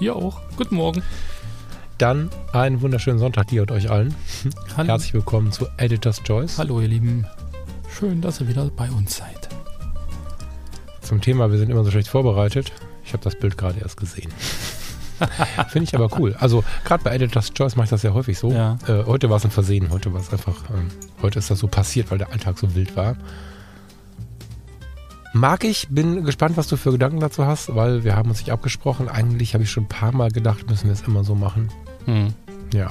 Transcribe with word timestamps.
Ihr 0.00 0.14
auch. 0.14 0.40
Guten 0.56 0.76
Morgen. 0.76 1.02
Dann 1.98 2.30
einen 2.52 2.80
wunderschönen 2.82 3.18
Sonntag 3.18 3.48
dir 3.48 3.62
und 3.62 3.72
euch 3.72 3.90
allen. 3.90 4.14
Hallo. 4.76 4.88
Herzlich 4.88 5.12
willkommen 5.12 5.50
zu 5.50 5.66
Editor's 5.76 6.22
Choice. 6.22 6.56
Hallo, 6.58 6.80
ihr 6.80 6.86
Lieben. 6.86 7.26
Schön, 7.98 8.20
dass 8.20 8.40
ihr 8.40 8.46
wieder 8.46 8.64
bei 8.76 8.88
uns 8.90 9.16
seid. 9.16 9.48
Zum 11.00 11.20
Thema, 11.20 11.50
wir 11.50 11.58
sind 11.58 11.70
immer 11.70 11.82
so 11.82 11.90
schlecht 11.90 12.06
vorbereitet. 12.06 12.70
Ich 13.04 13.12
habe 13.12 13.24
das 13.24 13.34
Bild 13.34 13.58
gerade 13.58 13.80
erst 13.80 13.96
gesehen. 13.96 14.30
Finde 15.70 15.88
ich 15.88 15.94
aber 15.96 16.16
cool. 16.16 16.36
Also 16.38 16.62
gerade 16.84 17.02
bei 17.02 17.12
Editor's 17.12 17.52
Choice 17.52 17.74
mache 17.74 17.86
ich 17.86 17.90
das 17.90 18.04
ja 18.04 18.12
häufig 18.12 18.38
so. 18.38 18.52
Ja. 18.52 18.78
Äh, 18.86 19.04
heute 19.04 19.28
war 19.30 19.38
es 19.38 19.44
ein 19.44 19.50
Versehen. 19.50 19.90
Heute 19.90 20.12
war 20.12 20.20
es 20.20 20.30
einfach, 20.30 20.56
ähm, 20.70 20.88
heute 21.22 21.40
ist 21.40 21.50
das 21.50 21.58
so 21.58 21.66
passiert, 21.66 22.12
weil 22.12 22.18
der 22.18 22.30
Alltag 22.30 22.56
so 22.56 22.72
wild 22.76 22.94
war. 22.94 23.16
Mag 25.34 25.64
ich, 25.64 25.88
bin 25.90 26.24
gespannt, 26.24 26.56
was 26.56 26.68
du 26.68 26.76
für 26.76 26.90
Gedanken 26.92 27.20
dazu 27.20 27.44
hast, 27.46 27.74
weil 27.74 28.02
wir 28.02 28.16
haben 28.16 28.30
uns 28.30 28.38
nicht 28.38 28.50
abgesprochen. 28.50 29.08
Eigentlich 29.08 29.54
habe 29.54 29.64
ich 29.64 29.70
schon 29.70 29.84
ein 29.84 29.88
paar 29.88 30.12
Mal 30.12 30.30
gedacht, 30.30 30.68
müssen 30.68 30.86
wir 30.86 30.92
es 30.92 31.02
immer 31.02 31.22
so 31.22 31.34
machen. 31.34 31.68
Hm. 32.06 32.32
Ja. 32.72 32.90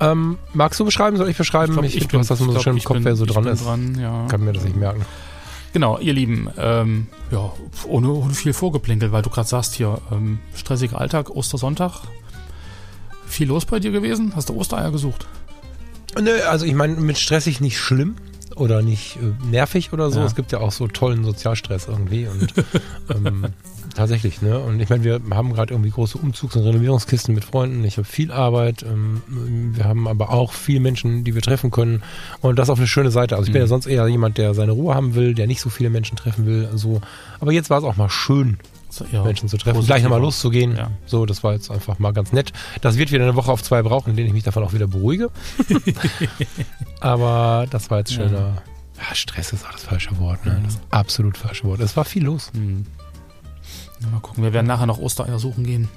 Ähm, 0.00 0.38
magst 0.54 0.80
du 0.80 0.84
beschreiben? 0.84 1.16
Soll 1.18 1.28
ich 1.28 1.36
beschreiben? 1.36 1.72
glaub, 1.74 1.84
Ich, 1.84 1.92
finde, 1.92 2.06
bin- 2.06 2.12
du 2.12 2.18
hast 2.20 2.30
das 2.30 2.40
immer 2.40 2.52
so 2.54 2.60
schön 2.60 2.72
im 2.72 2.76
ich 2.78 2.84
Kopf, 2.84 2.94
bin- 2.96 3.04
wer 3.04 3.16
so 3.16 3.24
ich 3.26 3.30
dran 3.32 3.46
ist. 3.46 3.64
Dran, 3.64 3.98
ja. 4.00 4.26
Kann 4.28 4.44
mir 4.44 4.52
das 4.52 4.64
nicht 4.64 4.76
merken. 4.76 5.04
Genau, 5.74 5.98
ihr 5.98 6.12
Lieben. 6.14 6.48
Ähm, 6.58 7.06
ja, 7.30 7.52
ohne, 7.86 8.10
ohne 8.10 8.34
viel 8.34 8.52
Vorgeplänkel, 8.52 9.12
weil 9.12 9.22
du 9.22 9.30
gerade 9.30 9.48
sagst 9.48 9.74
hier, 9.74 9.98
ähm, 10.10 10.38
stressiger 10.54 11.00
Alltag, 11.00 11.30
Ostersonntag. 11.30 12.02
Viel 13.26 13.48
los 13.48 13.64
bei 13.64 13.78
dir 13.78 13.90
gewesen? 13.90 14.32
Hast 14.36 14.48
du 14.48 14.54
Ostereier 14.58 14.90
gesucht? 14.90 15.26
Nö, 16.20 16.30
also 16.48 16.66
ich 16.66 16.74
meine, 16.74 16.94
mit 16.96 17.18
stressig 17.18 17.60
nicht 17.60 17.78
schlimm 17.78 18.16
oder 18.62 18.80
nicht 18.82 19.16
äh, 19.16 19.46
nervig 19.50 19.92
oder 19.92 20.10
so. 20.10 20.20
Ja. 20.20 20.26
Es 20.26 20.34
gibt 20.34 20.52
ja 20.52 20.60
auch 20.60 20.72
so 20.72 20.86
tollen 20.86 21.24
Sozialstress 21.24 21.88
irgendwie 21.88 22.26
und 22.26 22.52
ähm, 23.26 23.46
tatsächlich, 23.94 24.40
ne? 24.40 24.58
Und 24.58 24.80
ich 24.80 24.88
meine, 24.88 25.04
wir 25.04 25.20
haben 25.30 25.52
gerade 25.52 25.74
irgendwie 25.74 25.90
große 25.90 26.16
Umzugs- 26.18 26.56
und 26.56 26.62
Renovierungskisten 26.64 27.34
mit 27.34 27.44
Freunden. 27.44 27.84
Ich 27.84 27.96
habe 27.98 28.06
viel 28.06 28.30
Arbeit. 28.32 28.82
Ähm, 28.82 29.22
wir 29.74 29.84
haben 29.84 30.06
aber 30.08 30.30
auch 30.30 30.52
viele 30.52 30.80
Menschen, 30.80 31.24
die 31.24 31.34
wir 31.34 31.42
treffen 31.42 31.70
können 31.70 32.02
und 32.40 32.58
das 32.58 32.70
auf 32.70 32.78
eine 32.78 32.86
schöne 32.86 33.10
Seite. 33.10 33.36
Also 33.36 33.48
ich 33.48 33.52
bin 33.52 33.60
Mhm. 33.60 33.64
ja 33.64 33.68
sonst 33.68 33.86
eher 33.86 34.06
jemand, 34.08 34.38
der 34.38 34.54
seine 34.54 34.72
Ruhe 34.72 34.94
haben 34.94 35.14
will, 35.14 35.34
der 35.34 35.46
nicht 35.46 35.60
so 35.60 35.68
viele 35.68 35.90
Menschen 35.90 36.16
treffen 36.16 36.46
will. 36.46 36.68
So, 36.74 37.00
aber 37.40 37.52
jetzt 37.52 37.68
war 37.68 37.78
es 37.78 37.84
auch 37.84 37.96
mal 37.96 38.08
schön, 38.08 38.58
ja, 39.10 39.22
Menschen 39.22 39.48
zu 39.48 39.56
treffen, 39.56 39.76
positiv 39.76 39.94
gleich 39.94 40.02
nochmal 40.02 40.20
loszugehen. 40.20 40.76
Ja. 40.76 40.90
So, 41.06 41.26
das 41.26 41.42
war 41.42 41.52
jetzt 41.52 41.70
einfach 41.70 41.98
mal 41.98 42.12
ganz 42.12 42.32
nett. 42.32 42.52
Das 42.80 42.96
wird 42.96 43.12
wieder 43.12 43.24
eine 43.24 43.36
Woche 43.36 43.50
auf 43.50 43.62
zwei 43.62 43.82
brauchen, 43.82 44.10
in 44.10 44.16
denen 44.16 44.28
ich 44.28 44.34
mich 44.34 44.44
davon 44.44 44.62
auch 44.64 44.72
wieder 44.72 44.86
beruhige. 44.86 45.30
Aber 47.00 47.66
das 47.70 47.90
war 47.90 47.98
jetzt 47.98 48.12
schöner. 48.12 48.62
Ja, 48.98 49.14
Stress 49.14 49.52
ist 49.52 49.66
auch 49.66 49.72
das 49.72 49.84
falsche 49.84 50.16
Wort, 50.18 50.44
ne? 50.46 50.60
Das 50.64 50.78
absolut 50.90 51.36
falsche 51.36 51.64
Wort. 51.64 51.80
Es 51.80 51.96
war 51.96 52.04
viel 52.04 52.24
los. 52.24 52.50
Hm. 52.54 52.84
Ja, 54.00 54.08
mal 54.08 54.20
gucken, 54.20 54.44
wir 54.44 54.52
werden 54.52 54.66
nachher 54.66 54.86
noch 54.86 54.98
Ostereier 54.98 55.38
suchen 55.38 55.64
gehen. 55.64 55.88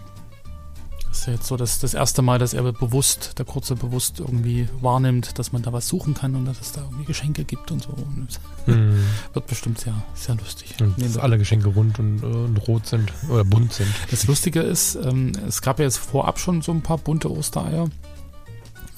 Das 1.15 1.21
ist 1.21 1.27
ja 1.27 1.33
jetzt 1.33 1.47
so 1.47 1.55
das, 1.55 1.79
das 1.79 1.93
erste 1.93 2.21
Mal, 2.21 2.39
dass 2.39 2.53
er 2.53 2.73
bewusst, 2.73 3.39
der 3.39 3.45
Kurze 3.45 3.77
bewusst 3.77 4.19
irgendwie 4.19 4.67
wahrnimmt, 4.81 5.39
dass 5.39 5.53
man 5.53 5.61
da 5.61 5.71
was 5.71 5.87
suchen 5.87 6.13
kann 6.13 6.35
und 6.35 6.43
dass 6.43 6.59
es 6.59 6.73
da 6.73 6.81
irgendwie 6.81 7.05
Geschenke 7.05 7.45
gibt 7.45 7.71
und 7.71 7.83
so. 7.83 7.91
Und 7.91 8.27
es 8.29 8.39
Hm. 8.65 8.99
wird 9.31 9.47
bestimmt 9.47 9.79
sehr, 9.79 9.93
sehr 10.13 10.35
lustig. 10.35 10.75
Und 10.81 10.97
Nee, 10.97 11.05
dass 11.05 11.17
alle 11.17 11.37
Geschenke 11.37 11.69
rund 11.69 11.99
und, 11.99 12.21
äh, 12.21 12.25
und 12.25 12.57
rot 12.67 12.85
sind 12.87 13.13
oder 13.29 13.45
bunt 13.45 13.71
sind. 13.71 13.87
Das 14.11 14.27
Lustige 14.27 14.59
ist, 14.59 14.95
ähm, 14.95 15.31
es 15.47 15.61
gab 15.61 15.79
ja 15.79 15.85
jetzt 15.85 15.99
vorab 15.99 16.37
schon 16.37 16.61
so 16.61 16.73
ein 16.73 16.81
paar 16.81 16.97
bunte 16.97 17.31
Ostereier. 17.31 17.87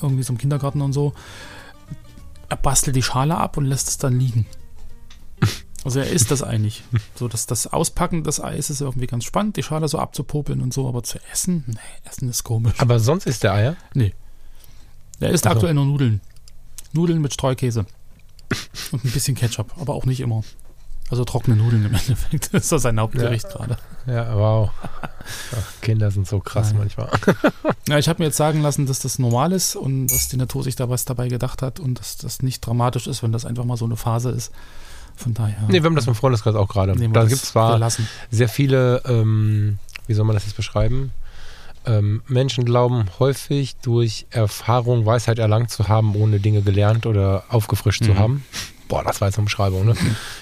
Irgendwie 0.01 0.23
so 0.23 0.33
im 0.33 0.39
Kindergarten 0.39 0.81
und 0.81 0.93
so. 0.93 1.13
Er 2.49 2.57
bastelt 2.57 2.95
die 2.95 3.03
Schale 3.03 3.37
ab 3.37 3.57
und 3.57 3.65
lässt 3.65 3.89
es 3.89 3.99
dann 3.99 4.19
liegen. 4.19 4.47
Also 5.87 6.01
er 6.01 6.09
isst 6.09 6.31
das 6.31 6.43
eigentlich. 6.43 6.83
So, 7.15 7.29
dass 7.29 7.45
das 7.45 7.65
Auspacken 7.67 8.25
des 8.25 8.43
Eis 8.43 8.69
ist 8.69 8.81
irgendwie 8.81 9.07
ganz 9.07 9.23
spannend, 9.23 9.55
die 9.55 9.63
Schale 9.63 9.87
so 9.87 9.99
abzupopeln 9.99 10.59
und 10.59 10.73
so, 10.73 10.85
aber 10.85 11.01
zu 11.01 11.17
essen? 11.31 11.63
Nee, 11.65 11.77
Essen 12.03 12.27
ist 12.27 12.43
komisch. 12.43 12.73
Aber 12.79 12.99
sonst 12.99 13.25
ist 13.25 13.43
der 13.43 13.53
Eier. 13.53 13.75
Er 15.21 15.29
isst 15.29 15.47
Ach 15.47 15.51
so. 15.51 15.55
aktuell 15.55 15.73
nur 15.75 15.85
Nudeln. 15.85 16.19
Nudeln 16.91 17.21
mit 17.21 17.33
Streukäse. 17.33 17.85
Und 18.91 19.05
ein 19.05 19.11
bisschen 19.11 19.35
Ketchup, 19.35 19.75
aber 19.79 19.93
auch 19.93 20.03
nicht 20.03 20.19
immer. 20.19 20.43
Also 21.09 21.23
trockene 21.23 21.55
Nudeln 21.55 21.85
im 21.85 21.93
Endeffekt. 21.93 22.53
Das 22.53 22.63
ist 22.63 22.69
so 22.69 22.77
sein 22.79 22.99
Hauptgericht 22.99 23.47
gerade. 23.47 23.77
Ja, 24.07 24.35
wow. 24.35 24.71
Ach, 24.83 25.81
Kinder 25.81 26.11
sind 26.11 26.27
so 26.27 26.41
krass 26.41 26.73
Nein. 26.73 26.79
manchmal. 26.79 27.09
Ja, 27.87 27.97
ich 27.97 28.09
habe 28.09 28.19
mir 28.21 28.25
jetzt 28.25 28.35
sagen 28.35 28.61
lassen, 28.61 28.87
dass 28.87 28.99
das 28.99 29.19
normal 29.19 29.53
ist 29.53 29.77
und 29.77 30.07
dass 30.07 30.27
die 30.27 30.35
Natur 30.35 30.65
sich 30.65 30.75
da 30.75 30.89
was 30.89 31.05
dabei 31.05 31.29
gedacht 31.29 31.61
hat 31.61 31.79
und 31.79 31.97
dass 31.97 32.17
das 32.17 32.41
nicht 32.41 32.59
dramatisch 32.59 33.07
ist, 33.07 33.23
wenn 33.23 33.31
das 33.31 33.45
einfach 33.45 33.63
mal 33.63 33.77
so 33.77 33.85
eine 33.85 33.95
Phase 33.95 34.31
ist. 34.31 34.51
Von 35.17 35.33
daher. 35.33 35.55
Nee, 35.67 35.81
wir 35.81 35.85
haben 35.85 35.95
das 35.95 36.07
im 36.07 36.15
Freundeskreis 36.15 36.55
auch 36.55 36.69
gerade. 36.69 36.97
wir 36.97 37.09
Da 37.09 37.21
gibt 37.23 37.41
es 37.43 37.49
zwar 37.49 37.73
gelassen. 37.73 38.07
sehr 38.31 38.47
viele, 38.47 39.01
ähm, 39.05 39.79
wie 40.07 40.13
soll 40.13 40.25
man 40.25 40.35
das 40.35 40.45
jetzt 40.45 40.55
beschreiben? 40.55 41.11
Ähm, 41.85 42.21
Menschen 42.27 42.65
glauben 42.65 43.05
häufig 43.19 43.75
durch 43.77 44.25
Erfahrung 44.29 45.05
Weisheit 45.05 45.39
erlangt 45.39 45.71
zu 45.71 45.87
haben, 45.87 46.15
ohne 46.15 46.39
Dinge 46.39 46.61
gelernt 46.61 47.05
oder 47.05 47.43
aufgefrischt 47.49 48.03
zu 48.03 48.11
Mhm. 48.11 48.19
haben. 48.19 48.45
Boah, 48.89 49.03
das 49.03 49.19
war 49.19 49.27
jetzt 49.27 49.37
eine 49.37 49.45
Beschreibung, 49.45 49.85
ne? 49.85 49.95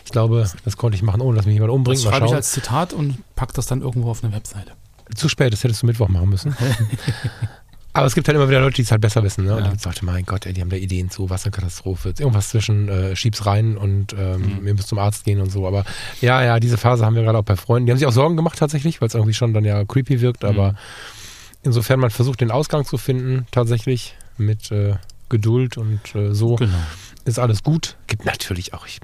Ich 0.06 0.12
glaube, 0.12 0.48
das 0.66 0.78
konnte 0.78 0.96
ich 0.96 1.02
machen, 1.04 1.22
ohne 1.22 1.38
dass 1.38 1.46
mich 1.46 1.54
jemand 1.54 1.72
umbringt. 1.72 2.04
Das 2.04 2.12
schreibe 2.12 2.28
ich 2.28 2.34
als 2.34 2.52
Zitat 2.52 2.94
und 2.94 3.18
pack 3.36 3.54
das 3.54 3.66
dann 3.68 3.82
irgendwo 3.82 4.12
auf 4.12 4.24
eine 4.24 4.34
Webseite. 4.34 4.72
Zu 5.16 5.30
spät, 5.30 5.54
das 5.54 5.64
hättest 5.64 5.82
du 5.84 5.86
Mittwoch 5.88 6.10
machen 6.10 6.30
müssen. 6.30 6.56
Aber 7.96 8.06
es 8.08 8.14
gibt 8.16 8.28
halt 8.28 8.36
immer 8.36 8.48
wieder 8.50 8.60
Leute, 8.60 8.76
die 8.76 8.82
es 8.84 8.92
halt 8.92 9.02
besser 9.02 9.24
wissen. 9.24 9.46
Ne? 9.46 9.52
Und 9.52 9.58
Ja. 9.58 9.64
dann 9.64 9.72
gibt's 9.72 9.86
Leute, 9.86 10.06
mein 10.06 10.26
Gott, 10.26 10.46
ey, 10.46 10.54
die 10.54 10.62
haben 10.62 10.70
da 10.70 10.76
Ideen 10.76 11.10
zu 11.10 11.30
Wasserkatastrophe. 11.30 12.14
Irgendwas 12.20 12.50
zwischen 12.50 12.90
äh, 12.90 13.16
schieb's 13.16 13.46
rein 13.46 13.78
und 13.78 14.14
ähm, 14.14 14.60
Mhm. 14.62 14.68
ihr 14.68 14.74
müsst 14.76 14.90
zum 14.90 15.00
Arzt 15.00 15.24
gehen 15.24 15.40
und 15.42 15.52
so. 15.52 15.66
Aber 15.68 15.84
ja, 16.22 16.44
ja, 16.44 16.60
diese 16.60 16.78
Phase 16.78 17.06
haben 17.06 17.16
wir 17.16 17.24
gerade 17.24 17.38
auch 17.38 17.44
bei 17.44 17.56
Freunden. 17.56 17.86
Die 17.86 17.92
haben 17.92 17.98
sich 18.00 18.08
auch 18.08 18.12
Sorgen 18.12 18.36
gemacht 18.36 18.60
tatsächlich, 18.60 19.02
weil 19.02 19.08
es 19.08 19.14
irgendwie 19.16 19.34
schon 19.34 19.54
dann 19.54 19.66
ja 19.66 19.84
creepy 19.86 20.22
wirkt. 20.22 20.44
Aber 20.46 20.74
Mhm. 20.74 20.78
insofern 21.64 22.00
man 22.00 22.10
versucht, 22.12 22.42
den 22.42 22.52
Ausgang 22.52 22.86
zu 22.86 22.98
finden, 22.98 23.48
tatsächlich 23.52 24.16
mit 24.38 24.72
äh, 24.72 24.96
Geduld 25.30 25.78
und 25.78 26.00
äh, 26.16 26.34
so, 26.34 26.56
Genau. 26.58 26.74
ist 27.26 27.40
alles 27.40 27.64
gut. 27.64 27.96
Gibt 28.08 28.26
natürlich 28.26 28.74
auch 28.74 28.86
ich, 28.86 29.00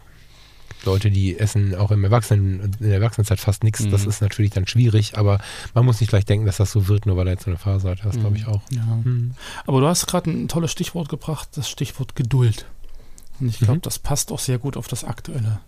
Leute, 0.83 1.11
die 1.11 1.37
essen 1.37 1.75
auch 1.75 1.91
im 1.91 2.03
Erwachsenen, 2.03 2.59
in 2.79 2.87
der 2.89 2.95
Erwachsenenzeit 2.95 3.39
fast 3.39 3.63
nichts. 3.63 3.87
Das 3.89 4.03
Mhm. 4.03 4.09
ist 4.09 4.21
natürlich 4.21 4.51
dann 4.51 4.67
schwierig, 4.67 5.17
aber 5.17 5.39
man 5.73 5.85
muss 5.85 5.99
nicht 6.01 6.09
gleich 6.09 6.25
denken, 6.25 6.45
dass 6.45 6.57
das 6.57 6.71
so 6.71 6.87
wird, 6.87 7.05
nur 7.05 7.17
weil 7.17 7.27
er 7.27 7.33
jetzt 7.33 7.43
so 7.45 7.51
eine 7.51 7.57
Phase 7.59 7.89
hat. 7.89 7.99
Das 8.03 8.17
glaube 8.19 8.37
ich 8.37 8.47
auch. 8.47 8.61
Ja. 8.71 8.83
Mhm. 9.03 9.35
Aber 9.67 9.81
du 9.81 9.87
hast 9.87 10.07
gerade 10.07 10.29
ein 10.31 10.47
tolles 10.47 10.71
Stichwort 10.71 11.09
gebracht, 11.09 11.49
das 11.53 11.69
Stichwort 11.69 12.15
Geduld. 12.15 12.65
Und 13.39 13.49
ich 13.49 13.59
glaube, 13.59 13.75
Mhm. 13.75 13.81
das 13.81 13.99
passt 13.99 14.31
auch 14.31 14.39
sehr 14.39 14.57
gut 14.59 14.77
auf 14.77 14.87
das 14.87 15.03
aktuelle 15.03 15.59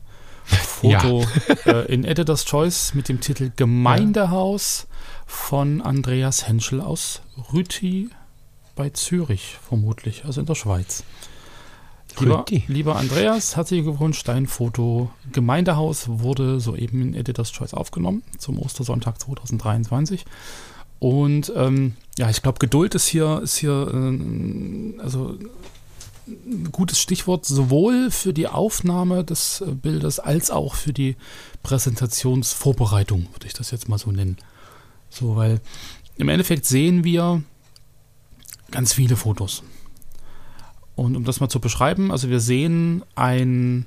Foto 0.46 1.26
äh, 1.66 1.86
in 1.94 2.04
Editor's 2.04 2.44
Choice 2.46 2.94
mit 2.94 3.08
dem 3.08 3.22
Titel 3.22 3.52
Gemeindehaus 3.56 4.88
von 5.26 5.82
Andreas 5.82 6.48
Henschel 6.48 6.82
aus 6.82 7.22
Rüti 7.54 8.10
bei 8.76 8.90
Zürich, 8.90 9.58
vermutlich, 9.68 10.26
also 10.26 10.42
in 10.42 10.48
der 10.48 10.56
Schweiz. 10.56 11.04
Lieber, 12.20 12.46
lieber 12.68 12.96
Andreas, 12.96 13.56
herzlichen 13.56 13.86
Glückwunsch, 13.86 14.24
dein 14.24 14.48
Foto 14.48 15.10
Gemeindehaus 15.32 16.08
wurde 16.08 16.60
soeben 16.60 17.02
in 17.02 17.14
Editor's 17.16 17.52
Choice 17.52 17.74
aufgenommen 17.74 18.24
zum 18.38 18.60
Ostersonntag 18.60 19.20
2023. 19.20 20.26
Und 21.00 21.52
ähm, 21.56 21.96
ja, 22.18 22.30
ich 22.30 22.42
glaube, 22.42 22.60
Geduld 22.60 22.96
ist 22.96 23.08
hier, 23.08 23.42
ist 23.44 23.58
hier 23.58 23.92
äh, 23.94 25.02
also 25.02 25.38
ein 26.28 26.72
gutes 26.72 27.00
Stichwort, 27.00 27.46
sowohl 27.46 28.12
für 28.12 28.34
die 28.34 28.48
Aufnahme 28.48 29.24
des 29.24 29.62
äh, 29.62 29.72
Bildes 29.72 30.20
als 30.20 30.52
auch 30.52 30.76
für 30.76 30.94
die 30.94 31.18
Präsentationsvorbereitung, 31.64 33.28
würde 33.34 33.48
ich 33.48 33.54
das 33.54 33.72
jetzt 33.72 33.90
mal 33.90 33.98
so 33.98 34.12
nennen. 34.12 34.38
So, 35.10 35.36
weil 35.36 35.60
im 36.16 36.30
Endeffekt 36.30 36.66
sehen 36.66 37.04
wir 37.04 37.44
ganz 38.72 38.94
viele 38.94 39.16
Fotos. 39.16 39.64
Und 40.96 41.16
um 41.16 41.24
das 41.24 41.40
mal 41.40 41.50
zu 41.50 41.60
beschreiben, 41.60 42.12
also 42.12 42.30
wir 42.30 42.40
sehen 42.40 43.04
ein 43.16 43.86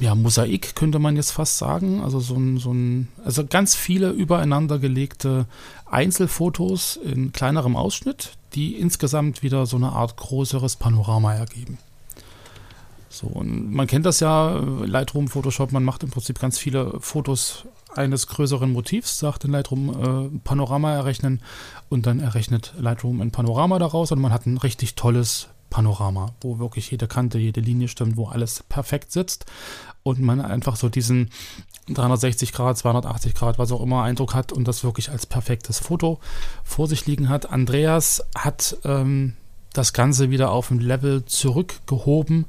ja, 0.00 0.14
Mosaik, 0.14 0.74
könnte 0.74 0.98
man 0.98 1.16
jetzt 1.16 1.30
fast 1.30 1.58
sagen. 1.58 2.02
Also 2.02 2.20
so 2.20 2.34
ein, 2.34 2.58
so 2.58 2.72
ein, 2.72 3.08
also 3.24 3.46
ganz 3.46 3.74
viele 3.74 4.10
übereinander 4.10 4.78
gelegte 4.78 5.46
Einzelfotos 5.90 6.96
in 6.96 7.32
kleinerem 7.32 7.76
Ausschnitt, 7.76 8.32
die 8.54 8.74
insgesamt 8.76 9.42
wieder 9.42 9.66
so 9.66 9.76
eine 9.76 9.92
Art 9.92 10.16
größeres 10.16 10.76
Panorama 10.76 11.34
ergeben. 11.34 11.78
So, 13.08 13.26
und 13.26 13.72
man 13.72 13.86
kennt 13.86 14.06
das 14.06 14.20
ja, 14.20 14.56
Lightroom, 14.56 15.28
Photoshop, 15.28 15.72
man 15.72 15.84
macht 15.84 16.02
im 16.02 16.10
Prinzip 16.10 16.38
ganz 16.38 16.58
viele 16.58 16.98
Fotos 17.00 17.66
eines 17.94 18.26
größeren 18.26 18.72
Motivs, 18.72 19.18
sagt 19.18 19.44
in 19.44 19.50
Lightroom 19.50 19.90
äh, 20.34 20.38
Panorama 20.44 20.92
errechnen 20.94 21.42
und 21.90 22.06
dann 22.06 22.20
errechnet 22.20 22.72
Lightroom 22.78 23.20
ein 23.20 23.30
Panorama 23.30 23.78
daraus 23.78 24.12
und 24.12 24.20
man 24.20 24.32
hat 24.32 24.46
ein 24.46 24.56
richtig 24.56 24.94
tolles 24.94 25.48
Panorama, 25.72 26.34
wo 26.42 26.58
wirklich 26.58 26.90
jede 26.90 27.08
Kante, 27.08 27.38
jede 27.38 27.62
Linie 27.62 27.88
stimmt, 27.88 28.18
wo 28.18 28.26
alles 28.26 28.62
perfekt 28.68 29.10
sitzt 29.10 29.46
und 30.02 30.20
man 30.20 30.42
einfach 30.42 30.76
so 30.76 30.90
diesen 30.90 31.30
360 31.88 32.52
Grad, 32.52 32.76
280 32.76 33.34
Grad, 33.34 33.58
was 33.58 33.72
auch 33.72 33.82
immer 33.82 34.02
Eindruck 34.02 34.34
hat 34.34 34.52
und 34.52 34.68
das 34.68 34.84
wirklich 34.84 35.10
als 35.10 35.24
perfektes 35.24 35.78
Foto 35.78 36.20
vor 36.62 36.88
sich 36.88 37.06
liegen 37.06 37.30
hat. 37.30 37.50
Andreas 37.50 38.22
hat 38.36 38.76
ähm, 38.84 39.34
das 39.72 39.94
Ganze 39.94 40.30
wieder 40.30 40.50
auf 40.50 40.70
ein 40.70 40.78
Level 40.78 41.24
zurückgehoben, 41.24 42.44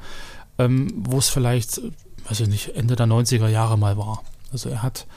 ähm, 0.60 0.94
wo 0.98 1.18
es 1.18 1.30
vielleicht, 1.30 1.82
weiß 2.28 2.42
ich 2.42 2.50
nicht, 2.50 2.76
Ende 2.76 2.98
der 2.98 3.08
90er 3.08 3.48
Jahre 3.48 3.78
mal 3.78 3.98
war. 3.98 4.22
Also 4.52 4.70
er 4.70 4.84
hat, 4.84 5.08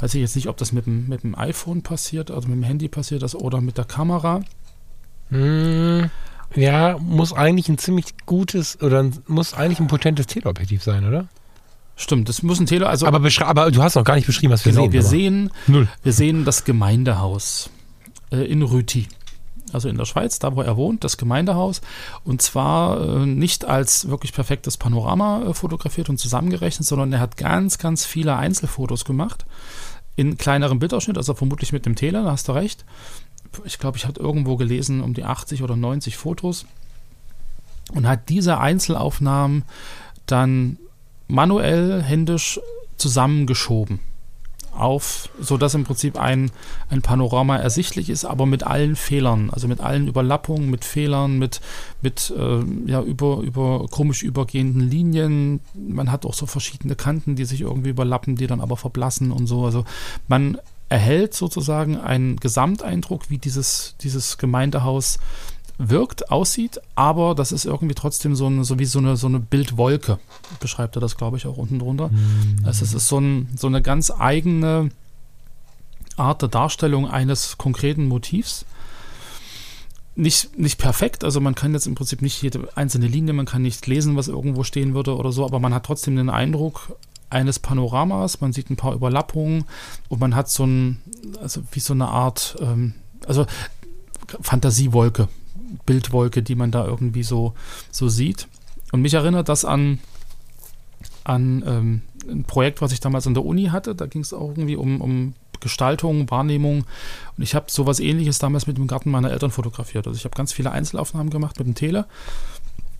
weiß 0.00 0.14
ich 0.14 0.20
jetzt 0.20 0.36
nicht, 0.36 0.48
ob 0.48 0.58
das 0.58 0.72
mit 0.72 0.84
dem, 0.84 1.08
mit 1.08 1.22
dem 1.22 1.34
iPhone 1.34 1.82
passiert, 1.82 2.30
also 2.30 2.46
mit 2.46 2.58
dem 2.58 2.62
Handy 2.62 2.88
passiert 2.88 3.22
ist 3.22 3.34
oder 3.34 3.62
mit 3.62 3.78
der 3.78 3.86
Kamera. 3.86 4.42
Hm, 5.30 6.10
ja, 6.54 6.96
muss 6.98 7.32
eigentlich 7.32 7.68
ein 7.68 7.78
ziemlich 7.78 8.06
gutes 8.26 8.80
oder 8.80 9.10
muss 9.26 9.54
eigentlich 9.54 9.80
ein 9.80 9.86
potentes 9.86 10.26
Teleobjektiv 10.26 10.82
sein, 10.82 11.06
oder? 11.06 11.26
Stimmt, 11.96 12.28
das 12.28 12.42
muss 12.42 12.58
ein 12.58 12.66
Tele, 12.66 12.88
also. 12.88 13.06
Aber, 13.06 13.20
aber, 13.40 13.70
du 13.70 13.82
hast 13.82 13.94
noch 13.94 14.04
gar 14.04 14.16
nicht 14.16 14.26
beschrieben, 14.26 14.52
was 14.52 14.64
wir 14.64 14.72
genau, 14.72 14.84
sehen. 14.84 14.92
Wir 14.92 15.02
sehen, 15.02 15.50
Null. 15.66 15.88
wir 16.02 16.12
sehen 16.12 16.44
das 16.44 16.64
Gemeindehaus 16.64 17.70
äh, 18.32 18.44
in 18.44 18.62
Rüti 18.62 19.06
also 19.74 19.88
in 19.88 19.98
der 19.98 20.04
Schweiz, 20.04 20.38
da 20.38 20.54
wo 20.54 20.62
er 20.62 20.76
wohnt, 20.76 21.04
das 21.04 21.16
Gemeindehaus. 21.16 21.80
Und 22.22 22.40
zwar 22.40 23.00
äh, 23.00 23.26
nicht 23.26 23.64
als 23.64 24.08
wirklich 24.08 24.32
perfektes 24.32 24.76
Panorama 24.76 25.42
äh, 25.42 25.54
fotografiert 25.54 26.08
und 26.08 26.18
zusammengerechnet, 26.18 26.86
sondern 26.86 27.12
er 27.12 27.20
hat 27.20 27.36
ganz, 27.36 27.78
ganz 27.78 28.06
viele 28.06 28.36
Einzelfotos 28.36 29.04
gemacht. 29.04 29.44
In 30.16 30.38
kleinerem 30.38 30.78
Bildausschnitt, 30.78 31.18
also 31.18 31.34
vermutlich 31.34 31.72
mit 31.72 31.86
dem 31.86 31.96
Tele, 31.96 32.22
da 32.22 32.30
hast 32.30 32.46
du 32.46 32.52
recht. 32.52 32.84
Ich 33.64 33.78
glaube, 33.78 33.96
ich 33.96 34.06
hatte 34.06 34.20
irgendwo 34.20 34.56
gelesen, 34.56 35.00
um 35.00 35.14
die 35.14 35.24
80 35.24 35.62
oder 35.62 35.76
90 35.76 36.16
Fotos. 36.16 36.66
Und 37.92 38.08
hat 38.08 38.28
diese 38.28 38.58
Einzelaufnahmen 38.58 39.64
dann 40.26 40.78
manuell, 41.28 42.02
händisch 42.02 42.60
zusammengeschoben 42.96 44.00
auf, 44.76 45.28
sodass 45.40 45.74
im 45.74 45.84
Prinzip 45.84 46.18
ein, 46.18 46.50
ein 46.90 47.02
Panorama 47.02 47.56
ersichtlich 47.56 48.10
ist, 48.10 48.24
aber 48.24 48.46
mit 48.46 48.64
allen 48.64 48.96
Fehlern, 48.96 49.50
also 49.50 49.68
mit 49.68 49.80
allen 49.80 50.08
Überlappungen, 50.08 50.70
mit 50.70 50.84
Fehlern, 50.84 51.38
mit, 51.38 51.60
mit 52.02 52.32
äh, 52.36 52.62
ja, 52.86 53.02
über, 53.02 53.38
über 53.38 53.86
komisch 53.90 54.22
übergehenden 54.22 54.82
Linien. 54.82 55.60
Man 55.74 56.10
hat 56.10 56.26
auch 56.26 56.34
so 56.34 56.46
verschiedene 56.46 56.96
Kanten, 56.96 57.36
die 57.36 57.44
sich 57.44 57.62
irgendwie 57.62 57.90
überlappen, 57.90 58.36
die 58.36 58.46
dann 58.46 58.60
aber 58.60 58.76
verblassen 58.76 59.30
und 59.30 59.46
so. 59.46 59.64
Also 59.64 59.84
man 60.28 60.58
erhält 60.94 61.34
sozusagen 61.34 61.96
einen 61.96 62.36
Gesamteindruck, 62.36 63.28
wie 63.28 63.38
dieses, 63.38 63.96
dieses 64.00 64.38
Gemeindehaus 64.38 65.18
wirkt, 65.76 66.30
aussieht, 66.30 66.80
aber 66.94 67.34
das 67.34 67.50
ist 67.50 67.64
irgendwie 67.64 67.96
trotzdem 67.96 68.36
so, 68.36 68.46
eine, 68.46 68.62
so 68.62 68.78
wie 68.78 68.84
so 68.84 69.00
eine, 69.00 69.16
so 69.16 69.26
eine 69.26 69.40
Bildwolke, 69.40 70.20
beschreibt 70.60 70.96
er 70.96 71.00
das, 71.00 71.16
glaube 71.16 71.36
ich, 71.36 71.46
auch 71.48 71.56
unten 71.56 71.80
drunter. 71.80 72.10
Mhm. 72.10 72.64
Also 72.64 72.84
es 72.84 72.94
ist 72.94 73.08
so, 73.08 73.18
ein, 73.18 73.48
so 73.56 73.66
eine 73.66 73.82
ganz 73.82 74.12
eigene 74.16 74.90
Art 76.16 76.42
der 76.42 76.48
Darstellung 76.48 77.10
eines 77.10 77.58
konkreten 77.58 78.06
Motivs. 78.06 78.64
Nicht, 80.14 80.56
nicht 80.56 80.78
perfekt, 80.78 81.24
also 81.24 81.40
man 81.40 81.56
kann 81.56 81.72
jetzt 81.72 81.88
im 81.88 81.96
Prinzip 81.96 82.22
nicht 82.22 82.40
jede 82.40 82.68
einzelne 82.76 83.08
Linie, 83.08 83.32
man 83.32 83.46
kann 83.46 83.62
nicht 83.62 83.84
lesen, 83.88 84.14
was 84.14 84.28
irgendwo 84.28 84.62
stehen 84.62 84.94
würde 84.94 85.16
oder 85.16 85.32
so, 85.32 85.44
aber 85.44 85.58
man 85.58 85.74
hat 85.74 85.86
trotzdem 85.86 86.14
den 86.14 86.30
Eindruck 86.30 86.96
eines 87.34 87.58
Panoramas, 87.58 88.40
man 88.40 88.52
sieht 88.52 88.70
ein 88.70 88.76
paar 88.76 88.94
Überlappungen 88.94 89.64
und 90.08 90.20
man 90.20 90.34
hat 90.34 90.48
so 90.48 90.64
ein, 90.64 91.02
also 91.40 91.62
wie 91.72 91.80
so 91.80 91.92
eine 91.92 92.08
Art, 92.08 92.56
ähm, 92.60 92.94
also 93.26 93.46
Fantasiewolke, 94.40 95.28
Bildwolke, 95.84 96.42
die 96.42 96.54
man 96.54 96.70
da 96.70 96.86
irgendwie 96.86 97.22
so, 97.22 97.54
so 97.90 98.08
sieht. 98.08 98.48
Und 98.92 99.02
mich 99.02 99.14
erinnert 99.14 99.48
das 99.48 99.64
an, 99.64 99.98
an 101.24 101.64
ähm, 101.66 102.02
ein 102.28 102.44
Projekt, 102.44 102.80
was 102.80 102.92
ich 102.92 103.00
damals 103.00 103.26
an 103.26 103.34
der 103.34 103.44
Uni 103.44 103.66
hatte. 103.66 103.94
Da 103.94 104.06
ging 104.06 104.22
es 104.22 104.32
auch 104.32 104.50
irgendwie 104.50 104.76
um, 104.76 105.00
um 105.00 105.34
Gestaltung, 105.60 106.30
Wahrnehmung. 106.30 106.84
Und 107.36 107.42
ich 107.42 107.54
habe 107.54 107.66
sowas 107.68 108.00
ähnliches 108.00 108.38
damals 108.38 108.66
mit 108.66 108.76
dem 108.76 108.86
Garten 108.86 109.10
meiner 109.10 109.30
Eltern 109.30 109.50
fotografiert. 109.50 110.06
Also 110.06 110.16
ich 110.16 110.24
habe 110.24 110.36
ganz 110.36 110.52
viele 110.52 110.70
Einzelaufnahmen 110.70 111.30
gemacht 111.30 111.58
mit 111.58 111.66
dem 111.66 111.74
Tele 111.74 112.06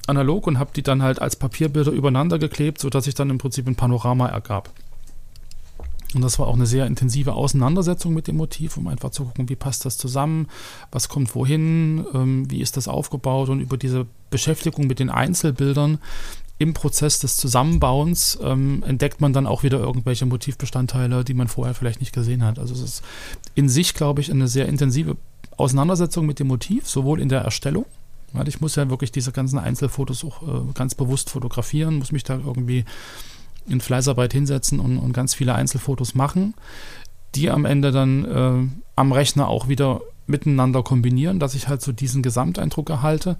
analog 0.07 0.47
und 0.47 0.59
habe 0.59 0.71
die 0.75 0.83
dann 0.83 1.03
halt 1.03 1.21
als 1.21 1.37
Papierbilder 1.37 1.93
übereinander 1.93 2.39
geklebt, 2.39 2.81
sodass 2.81 3.05
sich 3.05 3.15
dann 3.15 3.31
im 3.31 3.39
Prinzip 3.39 3.67
ein 3.67 3.77
Panorama 3.77 4.29
ergab. 4.29 4.71
Und 6.15 6.23
das 6.23 6.39
war 6.39 6.47
auch 6.47 6.55
eine 6.55 6.67
sehr 6.67 6.87
intensive 6.87 7.33
Auseinandersetzung 7.33 8.15
mit 8.15 8.29
dem 8.29 8.37
Motiv, 8.37 8.77
um 8.77 8.87
einfach 8.87 9.11
zu 9.11 9.25
gucken, 9.25 9.49
wie 9.49 9.57
passt 9.57 9.85
das 9.85 9.99
zusammen, 9.99 10.49
was 10.93 11.09
kommt 11.09 11.35
wohin, 11.35 12.05
ähm, 12.15 12.49
wie 12.51 12.61
ist 12.61 12.77
das 12.77 12.87
aufgebaut 12.87 13.49
und 13.49 13.61
über 13.61 13.77
diese 13.77 14.07
Beschäftigung 14.31 14.87
mit 14.87 15.01
den 15.01 15.11
Einzelbildern 15.11 15.99
im 16.59 16.73
Prozess 16.73 17.19
des 17.19 17.37
Zusammenbauens 17.37 18.39
ähm, 18.43 18.85
entdeckt 18.87 19.21
man 19.21 19.33
dann 19.33 19.49
auch 19.49 19.65
wieder 19.65 19.81
irgendwelche 19.81 20.25
Motivbestandteile, 20.25 21.25
die 21.25 21.35
man 21.35 21.49
vorher 21.49 21.75
vielleicht 21.75 21.99
nicht 21.99 22.13
gesehen 22.13 22.45
hat. 22.45 22.61
Also 22.61 22.75
es 22.75 22.81
ist 22.81 23.03
in 23.57 23.69
sich, 23.69 23.95
glaube 23.95 24.21
ich, 24.21 24.31
eine 24.31 24.47
sehr 24.47 24.69
intensive 24.69 25.17
Auseinandersetzung 25.57 26.27
mit 26.27 26.39
dem 26.39 26.47
Motiv, 26.47 26.89
sowohl 26.89 27.21
in 27.21 27.29
der 27.29 27.41
Erstellung, 27.41 27.87
weil 28.35 28.49
ich 28.49 28.61
muss 28.61 28.77
ja 28.77 28.91
wirklich 28.91 29.13
diese 29.13 29.33
ganzen 29.33 29.59
Einzelfotos 29.59 30.25
auch 30.25 30.43
äh, 30.43 30.73
ganz 30.75 30.95
bewusst 30.95 31.31
fotografieren, 31.31 31.97
muss 31.99 32.13
mich 32.13 32.25
da 32.25 32.35
irgendwie 32.35 32.85
in 33.67 33.81
Fleißarbeit 33.81 34.33
hinsetzen 34.33 34.81
und, 34.81 34.99
und 34.99 35.13
ganz 35.13 35.35
viele 35.35 35.55
Einzelfotos 35.55 36.15
machen, 36.15 36.55
die 37.35 37.51
am 37.51 37.65
Ende 37.65 37.91
dann 37.93 38.25
äh, 38.25 38.69
am 38.97 39.13
Rechner 39.13 39.49
auch 39.49 39.69
wieder 39.69 40.03
miteinander 40.27 40.83
kombinieren, 40.83 41.39
dass 41.39 41.55
ich 41.55 41.69
halt 41.69 41.83
so 41.83 41.93
diesen 41.93 42.23
Gesamteindruck 42.23 42.91
erhalte. 42.91 43.37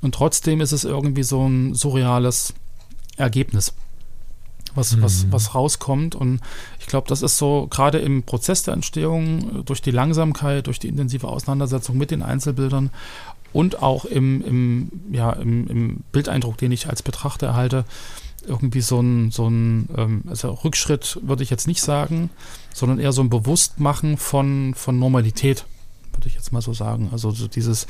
Und 0.00 0.14
trotzdem 0.14 0.60
ist 0.60 0.72
es 0.72 0.84
irgendwie 0.84 1.22
so 1.22 1.46
ein 1.46 1.74
surreales 1.74 2.54
Ergebnis, 3.16 3.72
was, 4.74 4.96
mhm. 4.96 5.02
was, 5.02 5.32
was 5.32 5.54
rauskommt. 5.54 6.14
Und 6.14 6.40
ich 6.78 6.86
glaube, 6.86 7.08
das 7.08 7.22
ist 7.22 7.38
so 7.38 7.66
gerade 7.70 7.98
im 7.98 8.22
Prozess 8.22 8.62
der 8.62 8.74
Entstehung, 8.74 9.64
durch 9.64 9.80
die 9.80 9.90
Langsamkeit, 9.90 10.66
durch 10.66 10.78
die 10.78 10.88
intensive 10.88 11.28
Auseinandersetzung 11.28 11.96
mit 11.96 12.10
den 12.10 12.22
Einzelbildern 12.22 12.90
und 13.56 13.82
auch 13.82 14.04
im, 14.04 14.42
im, 14.42 14.90
ja, 15.12 15.32
im, 15.32 15.66
im 15.66 16.04
Bildeindruck, 16.12 16.58
den 16.58 16.72
ich 16.72 16.90
als 16.90 17.02
Betrachter 17.02 17.46
erhalte, 17.46 17.86
irgendwie 18.46 18.82
so 18.82 19.00
ein, 19.00 19.30
so 19.30 19.48
ein 19.48 19.88
ähm, 19.96 20.24
also 20.28 20.50
Rückschritt 20.50 21.18
würde 21.22 21.42
ich 21.42 21.48
jetzt 21.48 21.66
nicht 21.66 21.80
sagen, 21.80 22.28
sondern 22.74 22.98
eher 22.98 23.12
so 23.12 23.22
ein 23.22 23.30
Bewusstmachen 23.30 24.18
von, 24.18 24.74
von 24.74 24.98
Normalität, 24.98 25.64
würde 26.12 26.28
ich 26.28 26.34
jetzt 26.34 26.52
mal 26.52 26.60
so 26.60 26.74
sagen. 26.74 27.08
Also 27.12 27.30
so 27.30 27.48
dieses, 27.48 27.86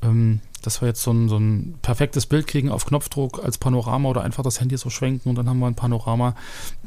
ähm, 0.00 0.38
dass 0.62 0.80
wir 0.80 0.88
jetzt 0.88 1.02
so 1.02 1.12
ein, 1.12 1.28
so 1.28 1.36
ein 1.36 1.74
perfektes 1.82 2.26
Bild 2.26 2.46
kriegen 2.46 2.70
auf 2.70 2.86
Knopfdruck 2.86 3.42
als 3.44 3.58
Panorama 3.58 4.08
oder 4.08 4.22
einfach 4.22 4.42
das 4.42 4.60
Handy 4.60 4.76
so 4.76 4.90
schwenken 4.90 5.28
und 5.28 5.36
dann 5.36 5.48
haben 5.48 5.58
wir 5.58 5.66
ein 5.66 5.74
Panorama. 5.74 6.34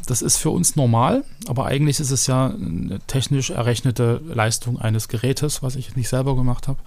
Das 0.05 0.21
ist 0.21 0.37
für 0.37 0.49
uns 0.49 0.75
normal, 0.75 1.23
aber 1.47 1.65
eigentlich 1.65 1.99
ist 1.99 2.11
es 2.11 2.27
ja 2.27 2.47
eine 2.47 2.99
technisch 3.07 3.49
errechnete 3.49 4.21
Leistung 4.25 4.79
eines 4.79 5.07
Gerätes, 5.07 5.61
was 5.61 5.75
ich 5.75 5.95
nicht 5.95 6.09
selber 6.09 6.35
gemacht 6.35 6.67
habe. 6.67 6.79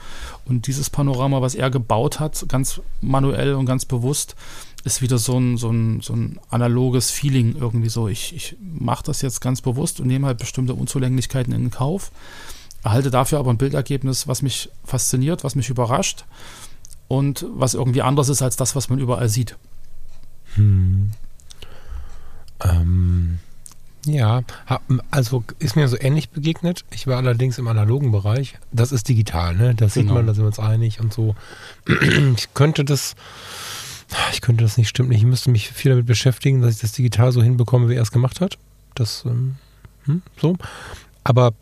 Und 0.44 0.66
dieses 0.66 0.90
Panorama, 0.90 1.40
was 1.40 1.54
er 1.54 1.70
gebaut 1.70 2.20
hat, 2.20 2.44
ganz 2.48 2.80
manuell 3.00 3.54
und 3.54 3.66
ganz 3.66 3.84
bewusst, 3.84 4.34
ist 4.84 5.02
wieder 5.02 5.18
so 5.18 5.38
ein, 5.38 5.56
so 5.56 5.70
ein, 5.70 6.00
so 6.00 6.14
ein 6.14 6.38
analoges 6.50 7.10
Feeling 7.10 7.56
irgendwie 7.58 7.88
so. 7.88 8.08
Ich, 8.08 8.34
ich 8.34 8.56
mache 8.60 9.04
das 9.04 9.22
jetzt 9.22 9.40
ganz 9.40 9.60
bewusst 9.60 10.00
und 10.00 10.06
nehme 10.06 10.26
halt 10.26 10.38
bestimmte 10.38 10.74
Unzulänglichkeiten 10.74 11.52
in 11.52 11.70
Kauf, 11.70 12.10
erhalte 12.82 13.10
dafür 13.10 13.38
aber 13.38 13.50
ein 13.50 13.58
Bildergebnis, 13.58 14.28
was 14.28 14.42
mich 14.42 14.70
fasziniert, 14.84 15.44
was 15.44 15.56
mich 15.56 15.68
überrascht 15.68 16.24
und 17.08 17.46
was 17.50 17.74
irgendwie 17.74 18.02
anders 18.02 18.28
ist 18.28 18.42
als 18.42 18.56
das, 18.56 18.76
was 18.76 18.88
man 18.88 18.98
überall 18.98 19.28
sieht. 19.28 19.56
Hm. 20.54 21.10
Ähm, 22.62 23.38
ja, 24.06 24.42
also 25.10 25.44
ist 25.58 25.76
mir 25.76 25.88
so 25.88 25.98
ähnlich 25.98 26.30
begegnet. 26.30 26.84
Ich 26.90 27.06
war 27.06 27.16
allerdings 27.16 27.58
im 27.58 27.68
analogen 27.68 28.12
Bereich. 28.12 28.58
Das 28.72 28.92
ist 28.92 29.08
digital, 29.08 29.54
ne? 29.54 29.74
Das 29.74 29.94
genau. 29.94 30.06
sieht 30.06 30.14
man, 30.14 30.26
da 30.26 30.34
sind 30.34 30.44
wir 30.44 30.48
uns 30.48 30.58
einig 30.58 31.00
und 31.00 31.12
so. 31.12 31.34
Ich 32.36 32.54
könnte 32.54 32.84
das 32.84 33.16
ich 34.32 34.40
könnte 34.40 34.64
das 34.64 34.76
nicht, 34.78 34.88
stimmt 34.88 35.10
nicht. 35.10 35.18
Ich 35.18 35.26
müsste 35.26 35.50
mich 35.50 35.68
viel 35.68 35.90
damit 35.90 36.06
beschäftigen, 36.06 36.62
dass 36.62 36.74
ich 36.74 36.80
das 36.80 36.92
digital 36.92 37.32
so 37.32 37.42
hinbekomme, 37.42 37.88
wie 37.88 37.94
er 37.94 38.02
es 38.02 38.10
gemacht 38.10 38.40
hat. 38.40 38.58
Das, 38.94 39.24
ähm, 39.26 39.56
hm, 40.04 40.22
so. 40.40 40.56
Aber 41.24 41.52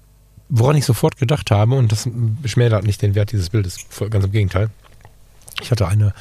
woran 0.48 0.76
ich 0.76 0.84
sofort 0.84 1.16
gedacht 1.16 1.50
habe, 1.50 1.74
und 1.74 1.90
das 1.90 2.08
schmälert 2.44 2.84
nicht 2.84 3.02
den 3.02 3.14
Wert 3.14 3.32
dieses 3.32 3.50
Bildes, 3.50 3.78
ganz 4.10 4.24
im 4.24 4.32
Gegenteil. 4.32 4.70
Ich 5.62 5.70
hatte 5.70 5.88
eine, 5.88 6.12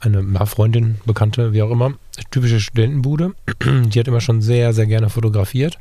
eine 0.00 0.46
Freundin, 0.46 0.98
Bekannte, 1.04 1.52
wie 1.52 1.62
auch 1.62 1.70
immer, 1.70 1.94
typische 2.30 2.60
Studentenbude. 2.60 3.34
Die 3.64 3.98
hat 3.98 4.08
immer 4.08 4.20
schon 4.20 4.40
sehr, 4.40 4.72
sehr 4.72 4.86
gerne 4.86 5.10
fotografiert. 5.10 5.78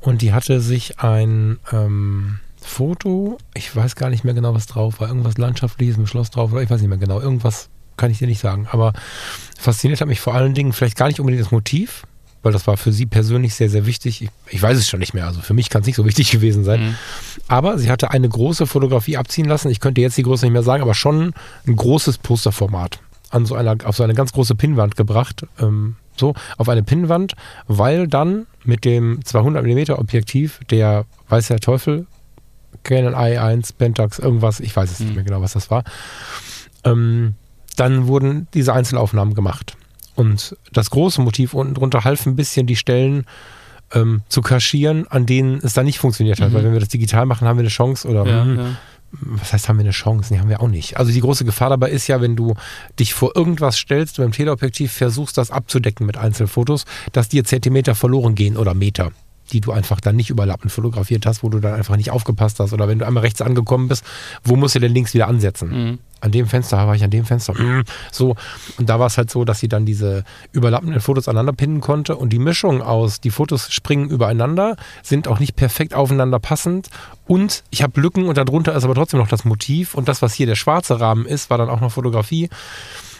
Und 0.00 0.20
die 0.20 0.32
hatte 0.32 0.60
sich 0.60 0.98
ein 0.98 1.60
ähm, 1.70 2.40
Foto, 2.60 3.38
ich 3.54 3.74
weiß 3.74 3.94
gar 3.94 4.10
nicht 4.10 4.24
mehr 4.24 4.34
genau, 4.34 4.52
was 4.52 4.66
drauf 4.66 5.00
war, 5.00 5.08
irgendwas 5.08 5.38
Landschaftliches 5.38 5.96
im 5.96 6.08
Schloss 6.08 6.30
drauf, 6.30 6.52
oder 6.52 6.60
ich 6.60 6.70
weiß 6.70 6.80
nicht 6.80 6.90
mehr 6.90 6.98
genau, 6.98 7.20
irgendwas 7.20 7.68
kann 7.96 8.10
ich 8.10 8.18
dir 8.18 8.26
nicht 8.26 8.40
sagen. 8.40 8.66
Aber 8.70 8.94
fasziniert 9.58 10.00
hat 10.00 10.08
mich 10.08 10.20
vor 10.20 10.34
allen 10.34 10.54
Dingen 10.54 10.72
vielleicht 10.72 10.96
gar 10.96 11.06
nicht 11.06 11.20
unbedingt 11.20 11.44
das 11.44 11.52
Motiv, 11.52 12.04
weil 12.42 12.52
das 12.52 12.66
war 12.66 12.76
für 12.76 12.92
sie 12.92 13.06
persönlich 13.06 13.54
sehr, 13.54 13.70
sehr 13.70 13.86
wichtig. 13.86 14.22
Ich, 14.22 14.30
ich 14.48 14.62
weiß 14.62 14.76
es 14.76 14.88
schon 14.88 15.00
nicht 15.00 15.14
mehr, 15.14 15.26
also 15.26 15.40
für 15.40 15.54
mich 15.54 15.70
kann 15.70 15.82
es 15.82 15.86
nicht 15.86 15.96
so 15.96 16.04
wichtig 16.04 16.30
gewesen 16.32 16.64
sein. 16.64 16.80
Mhm. 16.80 16.94
Aber 17.48 17.78
sie 17.78 17.90
hatte 17.90 18.10
eine 18.10 18.28
große 18.28 18.66
Fotografie 18.66 19.16
abziehen 19.16 19.46
lassen. 19.46 19.70
Ich 19.70 19.80
könnte 19.80 20.00
jetzt 20.00 20.16
die 20.16 20.22
Größe 20.22 20.44
nicht 20.44 20.52
mehr 20.52 20.62
sagen, 20.62 20.82
aber 20.82 20.94
schon 20.94 21.34
ein 21.66 21.76
großes 21.76 22.18
Posterformat 22.18 23.00
an 23.30 23.46
so 23.46 23.54
einer, 23.54 23.76
auf 23.84 23.96
so 23.96 24.02
eine 24.02 24.14
ganz 24.14 24.32
große 24.32 24.54
Pinnwand 24.54 24.96
gebracht. 24.96 25.46
Ähm, 25.58 25.96
so, 26.16 26.34
auf 26.58 26.68
eine 26.68 26.82
Pinnwand, 26.82 27.34
weil 27.66 28.06
dann 28.06 28.46
mit 28.64 28.84
dem 28.84 29.24
200 29.24 29.64
mm 29.64 29.92
Objektiv 29.94 30.60
der, 30.70 31.06
weiß 31.28 31.48
der 31.48 31.60
Teufel, 31.60 32.06
Canon 32.84 33.14
i1, 33.14 33.74
Pentax, 33.76 34.18
irgendwas, 34.18 34.60
ich 34.60 34.74
weiß 34.74 34.90
es 34.90 35.00
mhm. 35.00 35.06
nicht 35.06 35.14
mehr 35.14 35.24
genau, 35.24 35.40
was 35.40 35.54
das 35.54 35.70
war, 35.70 35.84
ähm, 36.84 37.34
dann 37.76 38.06
wurden 38.06 38.48
diese 38.52 38.74
Einzelaufnahmen 38.74 39.34
gemacht. 39.34 39.76
Und 40.14 40.56
das 40.72 40.90
große 40.90 41.20
Motiv 41.20 41.54
unten 41.54 41.74
drunter 41.74 42.04
half 42.04 42.26
ein 42.26 42.36
bisschen 42.36 42.66
die 42.66 42.76
Stellen 42.76 43.24
ähm, 43.92 44.22
zu 44.28 44.42
kaschieren, 44.42 45.06
an 45.08 45.26
denen 45.26 45.60
es 45.62 45.74
dann 45.74 45.86
nicht 45.86 45.98
funktioniert 45.98 46.40
hat. 46.40 46.50
Mhm. 46.50 46.54
Weil 46.54 46.64
wenn 46.64 46.72
wir 46.72 46.80
das 46.80 46.88
digital 46.88 47.26
machen, 47.26 47.48
haben 47.48 47.56
wir 47.56 47.62
eine 47.62 47.68
Chance 47.68 48.08
oder 48.08 48.26
ja, 48.26 48.44
mh, 48.44 48.62
ja 48.62 48.76
was 49.12 49.52
heißt, 49.52 49.68
haben 49.68 49.76
wir 49.76 49.84
eine 49.84 49.90
Chance? 49.90 50.32
Nee, 50.32 50.40
haben 50.40 50.48
wir 50.48 50.60
auch 50.60 50.68
nicht. 50.68 50.96
Also 50.96 51.12
die 51.12 51.20
große 51.20 51.44
Gefahr 51.44 51.70
dabei 51.70 51.90
ist 51.90 52.06
ja, 52.06 52.20
wenn 52.20 52.34
du 52.34 52.54
dich 52.98 53.12
vor 53.12 53.36
irgendwas 53.36 53.76
stellst 53.76 54.18
und 54.18 54.24
beim 54.24 54.32
Teleobjektiv 54.32 54.90
versuchst, 54.92 55.36
das 55.36 55.50
abzudecken 55.50 56.06
mit 56.06 56.16
Einzelfotos, 56.16 56.86
dass 57.12 57.28
dir 57.28 57.44
Zentimeter 57.44 57.94
verloren 57.94 58.34
gehen 58.34 58.56
oder 58.56 58.74
Meter 58.74 59.12
die 59.52 59.60
du 59.60 59.72
einfach 59.72 60.00
dann 60.00 60.16
nicht 60.16 60.30
überlappend 60.30 60.72
fotografiert 60.72 61.26
hast, 61.26 61.42
wo 61.42 61.48
du 61.48 61.60
dann 61.60 61.74
einfach 61.74 61.96
nicht 61.96 62.10
aufgepasst 62.10 62.58
hast. 62.60 62.72
Oder 62.72 62.88
wenn 62.88 62.98
du 62.98 63.06
einmal 63.06 63.22
rechts 63.22 63.42
angekommen 63.42 63.88
bist, 63.88 64.04
wo 64.42 64.56
musst 64.56 64.74
du 64.74 64.80
denn 64.80 64.92
links 64.92 65.14
wieder 65.14 65.28
ansetzen? 65.28 65.68
Mhm. 65.68 65.98
An 66.20 66.30
dem 66.30 66.46
Fenster 66.46 66.76
war 66.86 66.94
ich 66.94 67.02
an 67.02 67.10
dem 67.10 67.24
Fenster. 67.24 67.60
Mhm. 67.60 67.82
So. 68.12 68.36
Und 68.78 68.88
da 68.88 69.00
war 69.00 69.08
es 69.08 69.18
halt 69.18 69.30
so, 69.30 69.44
dass 69.44 69.58
sie 69.58 69.68
dann 69.68 69.84
diese 69.84 70.24
überlappenden 70.52 71.00
Fotos 71.00 71.28
aneinander 71.28 71.52
pinnen 71.52 71.80
konnte. 71.80 72.16
Und 72.16 72.32
die 72.32 72.38
Mischung 72.38 72.80
aus, 72.80 73.20
die 73.20 73.30
Fotos 73.30 73.72
springen 73.72 74.08
übereinander, 74.08 74.76
sind 75.02 75.26
auch 75.28 75.40
nicht 75.40 75.56
perfekt 75.56 75.94
aufeinander 75.94 76.38
passend. 76.38 76.90
Und 77.26 77.64
ich 77.70 77.82
habe 77.82 78.00
Lücken 78.00 78.26
und 78.26 78.36
darunter 78.36 78.74
ist 78.74 78.84
aber 78.84 78.94
trotzdem 78.94 79.18
noch 79.18 79.28
das 79.28 79.44
Motiv. 79.44 79.94
Und 79.94 80.08
das, 80.08 80.22
was 80.22 80.32
hier 80.32 80.46
der 80.46 80.54
schwarze 80.54 81.00
Rahmen 81.00 81.26
ist, 81.26 81.50
war 81.50 81.58
dann 81.58 81.68
auch 81.68 81.80
noch 81.80 81.92
Fotografie. 81.92 82.48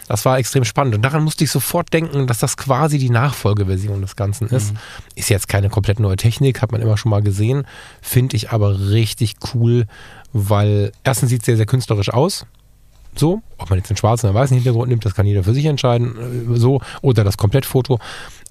Das 0.07 0.25
war 0.25 0.37
extrem 0.37 0.65
spannend. 0.65 0.95
Und 0.95 1.01
daran 1.01 1.23
musste 1.23 1.43
ich 1.43 1.51
sofort 1.51 1.93
denken, 1.93 2.27
dass 2.27 2.39
das 2.39 2.57
quasi 2.57 2.97
die 2.97 3.09
Nachfolgeversion 3.09 4.01
des 4.01 4.15
Ganzen 4.15 4.47
ist. 4.49 4.73
Mhm. 4.73 4.77
Ist 5.15 5.29
jetzt 5.29 5.47
keine 5.47 5.69
komplett 5.69 5.99
neue 5.99 6.17
Technik, 6.17 6.61
hat 6.61 6.71
man 6.71 6.81
immer 6.81 6.97
schon 6.97 7.09
mal 7.09 7.21
gesehen. 7.21 7.65
Finde 8.01 8.35
ich 8.35 8.51
aber 8.51 8.89
richtig 8.89 9.35
cool, 9.53 9.85
weil 10.33 10.91
erstens 11.03 11.29
sieht 11.29 11.41
es 11.41 11.45
sehr, 11.45 11.57
sehr 11.57 11.65
künstlerisch 11.65 12.09
aus. 12.09 12.45
So, 13.15 13.41
ob 13.57 13.69
man 13.69 13.77
jetzt 13.77 13.91
einen 13.91 13.97
schwarzen 13.97 14.29
oder 14.29 14.39
weißen 14.39 14.55
Hintergrund 14.55 14.89
nimmt, 14.89 15.05
das 15.05 15.13
kann 15.13 15.27
jeder 15.27 15.43
für 15.43 15.53
sich 15.53 15.65
entscheiden. 15.65 16.51
Äh, 16.51 16.57
so, 16.57 16.81
oder 17.01 17.23
das 17.23 17.37
Komplettfoto. 17.37 17.99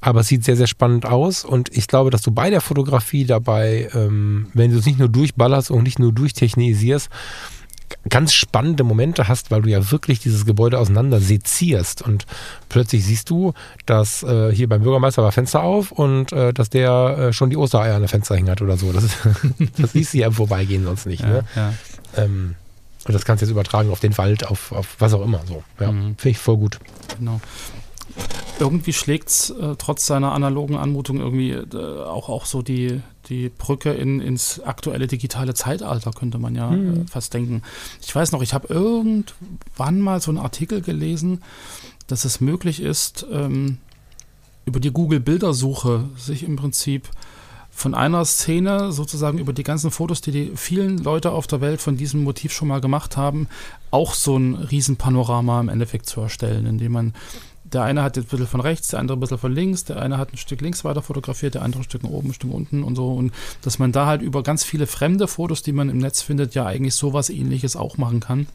Aber 0.01 0.21
es 0.21 0.29
sieht 0.29 0.45
sehr, 0.45 0.57
sehr 0.57 0.67
spannend 0.67 1.07
aus. 1.07 1.45
Und 1.45 1.77
ich 1.77 1.89
glaube, 1.89 2.11
dass 2.11 2.23
du 2.23 2.31
bei 2.31 2.51
der 2.51 2.61
Fotografie 2.61 3.25
dabei, 3.25 3.89
ähm, 3.95 4.49
wenn 4.55 4.71
du 4.71 4.79
es 4.79 4.87
nicht 4.87 4.99
nur 4.99 5.09
durchballerst 5.09 5.71
und 5.71 5.83
nicht 5.83 5.99
nur 5.99 6.13
durchtechnisierst, 6.13 7.09
ganz 8.09 8.33
spannende 8.33 8.85
Momente 8.85 9.29
hast, 9.29 9.51
weil 9.51 9.63
du 9.63 9.69
ja 9.71 9.91
wirklich 9.91 10.21
dieses 10.21 10.45
Gebäude 10.45 10.79
auseinander 10.79 11.21
sezierst 11.21 12.03
und 12.03 12.27
plötzlich 12.69 13.05
siehst 13.05 13.31
du, 13.31 13.53
dass 13.87 14.23
äh, 14.23 14.53
hier 14.53 14.69
beim 14.69 14.83
Bürgermeister 14.83 15.23
war 15.23 15.33
Fenster 15.33 15.63
auf 15.63 15.93
und 15.93 16.33
äh, 16.33 16.53
dass 16.53 16.71
der 16.71 17.17
äh, 17.19 17.33
schon 17.33 17.51
die 17.51 17.57
Ostereier 17.57 17.95
an 17.95 18.03
der 18.03 18.09
Fenster 18.09 18.37
hängt 18.37 18.49
hat 18.49 18.63
oder 18.63 18.77
so. 18.77 18.93
Das, 18.93 19.05
ist, 19.05 19.17
das 19.79 19.93
siehst 19.93 20.15
du 20.15 20.19
ja 20.19 20.29
im 20.29 20.33
Vorbeigehen 20.33 20.85
sonst 20.85 21.07
nicht. 21.07 21.23
Ne? 21.23 21.45
Ja, 21.55 21.73
Ähm, 22.17 22.57
und 23.05 23.15
das 23.15 23.25
kannst 23.25 23.43
du 23.43 23.47
jetzt 23.47 23.53
übertragen 23.53 23.91
auf 23.91 23.99
den 23.99 24.17
Wald, 24.17 24.47
auf, 24.47 24.71
auf 24.71 24.97
was 25.01 25.13
auch 25.13 25.25
immer. 25.25 25.41
So. 25.47 25.65
Ja, 25.81 25.91
mhm. 25.91 26.15
Finde 26.17 26.31
ich 26.31 26.39
voll 26.39 26.57
gut. 26.57 26.79
Genau 27.19 27.41
irgendwie 28.63 28.93
schlägt 28.93 29.29
es 29.29 29.51
äh, 29.51 29.75
trotz 29.77 30.07
seiner 30.07 30.33
analogen 30.33 30.77
Anmutung 30.77 31.19
irgendwie 31.19 31.51
äh, 31.51 32.05
auch, 32.05 32.29
auch 32.29 32.47
so 32.47 32.63
die, 32.63 33.01
die 33.29 33.49
Brücke 33.49 33.93
in, 33.93 34.21
ins 34.21 34.61
aktuelle 34.61 35.09
digitale 35.09 35.53
Zeitalter, 35.53 36.13
könnte 36.13 36.39
man 36.39 36.55
ja 36.55 36.71
mhm. 36.71 37.03
äh, 37.03 37.07
fast 37.09 37.35
denken. 37.35 37.63
Ich 38.01 38.15
weiß 38.15 38.31
noch, 38.31 38.41
ich 38.41 38.55
habe 38.55 38.73
irgendwann 38.73 39.99
mal 39.99 40.21
so 40.21 40.31
einen 40.31 40.39
Artikel 40.39 40.81
gelesen, 40.81 41.43
dass 42.07 42.25
es 42.25 42.41
möglich 42.41 42.81
ist, 42.81 43.27
ähm, 43.33 43.79
über 44.65 44.79
die 44.79 44.93
Google-Bildersuche 44.93 46.05
sich 46.17 46.45
im 46.45 46.55
Prinzip 46.55 47.09
von 47.75 47.95
einer 47.95 48.25
Szene 48.25 48.93
sozusagen 48.93 49.39
über 49.39 49.53
die 49.53 49.65
ganzen 49.65 49.91
Fotos, 49.91 50.21
die 50.21 50.31
die 50.31 50.53
vielen 50.55 50.99
Leute 50.99 51.33
auf 51.33 51.49
der 51.49 51.61
Welt 51.61 51.81
von 51.81 51.97
diesem 51.97 52.23
Motiv 52.23 52.53
schon 52.53 52.69
mal 52.69 52.81
gemacht 52.81 53.17
haben, 53.17 53.49
auch 53.91 54.15
so 54.15 54.37
ein 54.37 54.55
Riesenpanorama 54.55 55.61
im 55.61 55.69
Endeffekt 55.69 56.07
zu 56.07 56.21
erstellen, 56.21 56.67
indem 56.67 56.93
man 56.93 57.15
der 57.73 57.83
eine 57.83 58.03
hat 58.03 58.17
jetzt 58.17 58.27
ein 58.27 58.31
bisschen 58.31 58.47
von 58.47 58.61
rechts, 58.61 58.89
der 58.89 59.01
andere 59.01 59.17
ein 59.17 59.21
bisschen 59.21 59.39
von 59.39 59.53
links, 59.53 59.85
der 59.85 60.01
eine 60.01 60.19
hat 60.19 60.33
ein 60.33 60.37
Stück 60.37 60.61
links 60.61 60.85
weiter 60.85 61.03
fotografiert, 61.03 61.55
der 61.55 61.63
andere 61.63 61.83
ein 61.83 61.85
Stück 61.85 62.05
oben, 62.05 62.31
ein 62.31 62.35
Stück 62.35 62.53
unten 62.53 62.83
und 62.83 62.97
so. 62.97 63.13
Und 63.13 63.33
dass 63.63 63.79
man 63.79 63.93
da 63.93 64.07
halt 64.07 64.23
über 64.23 64.43
ganz 64.43 64.65
viele 64.65 64.87
fremde 64.87 65.29
Fotos, 65.29 65.63
die 65.63 65.73
man 65.73 65.89
im 65.89 65.99
Netz 65.99 66.23
findet, 66.23 66.55
ja 66.55 66.67
eigentlich 66.67 66.95
sowas 66.95 67.31
ähnliches 67.31 67.77
auch 67.77 67.97
machen 67.97 68.21
kann. 68.21 68.47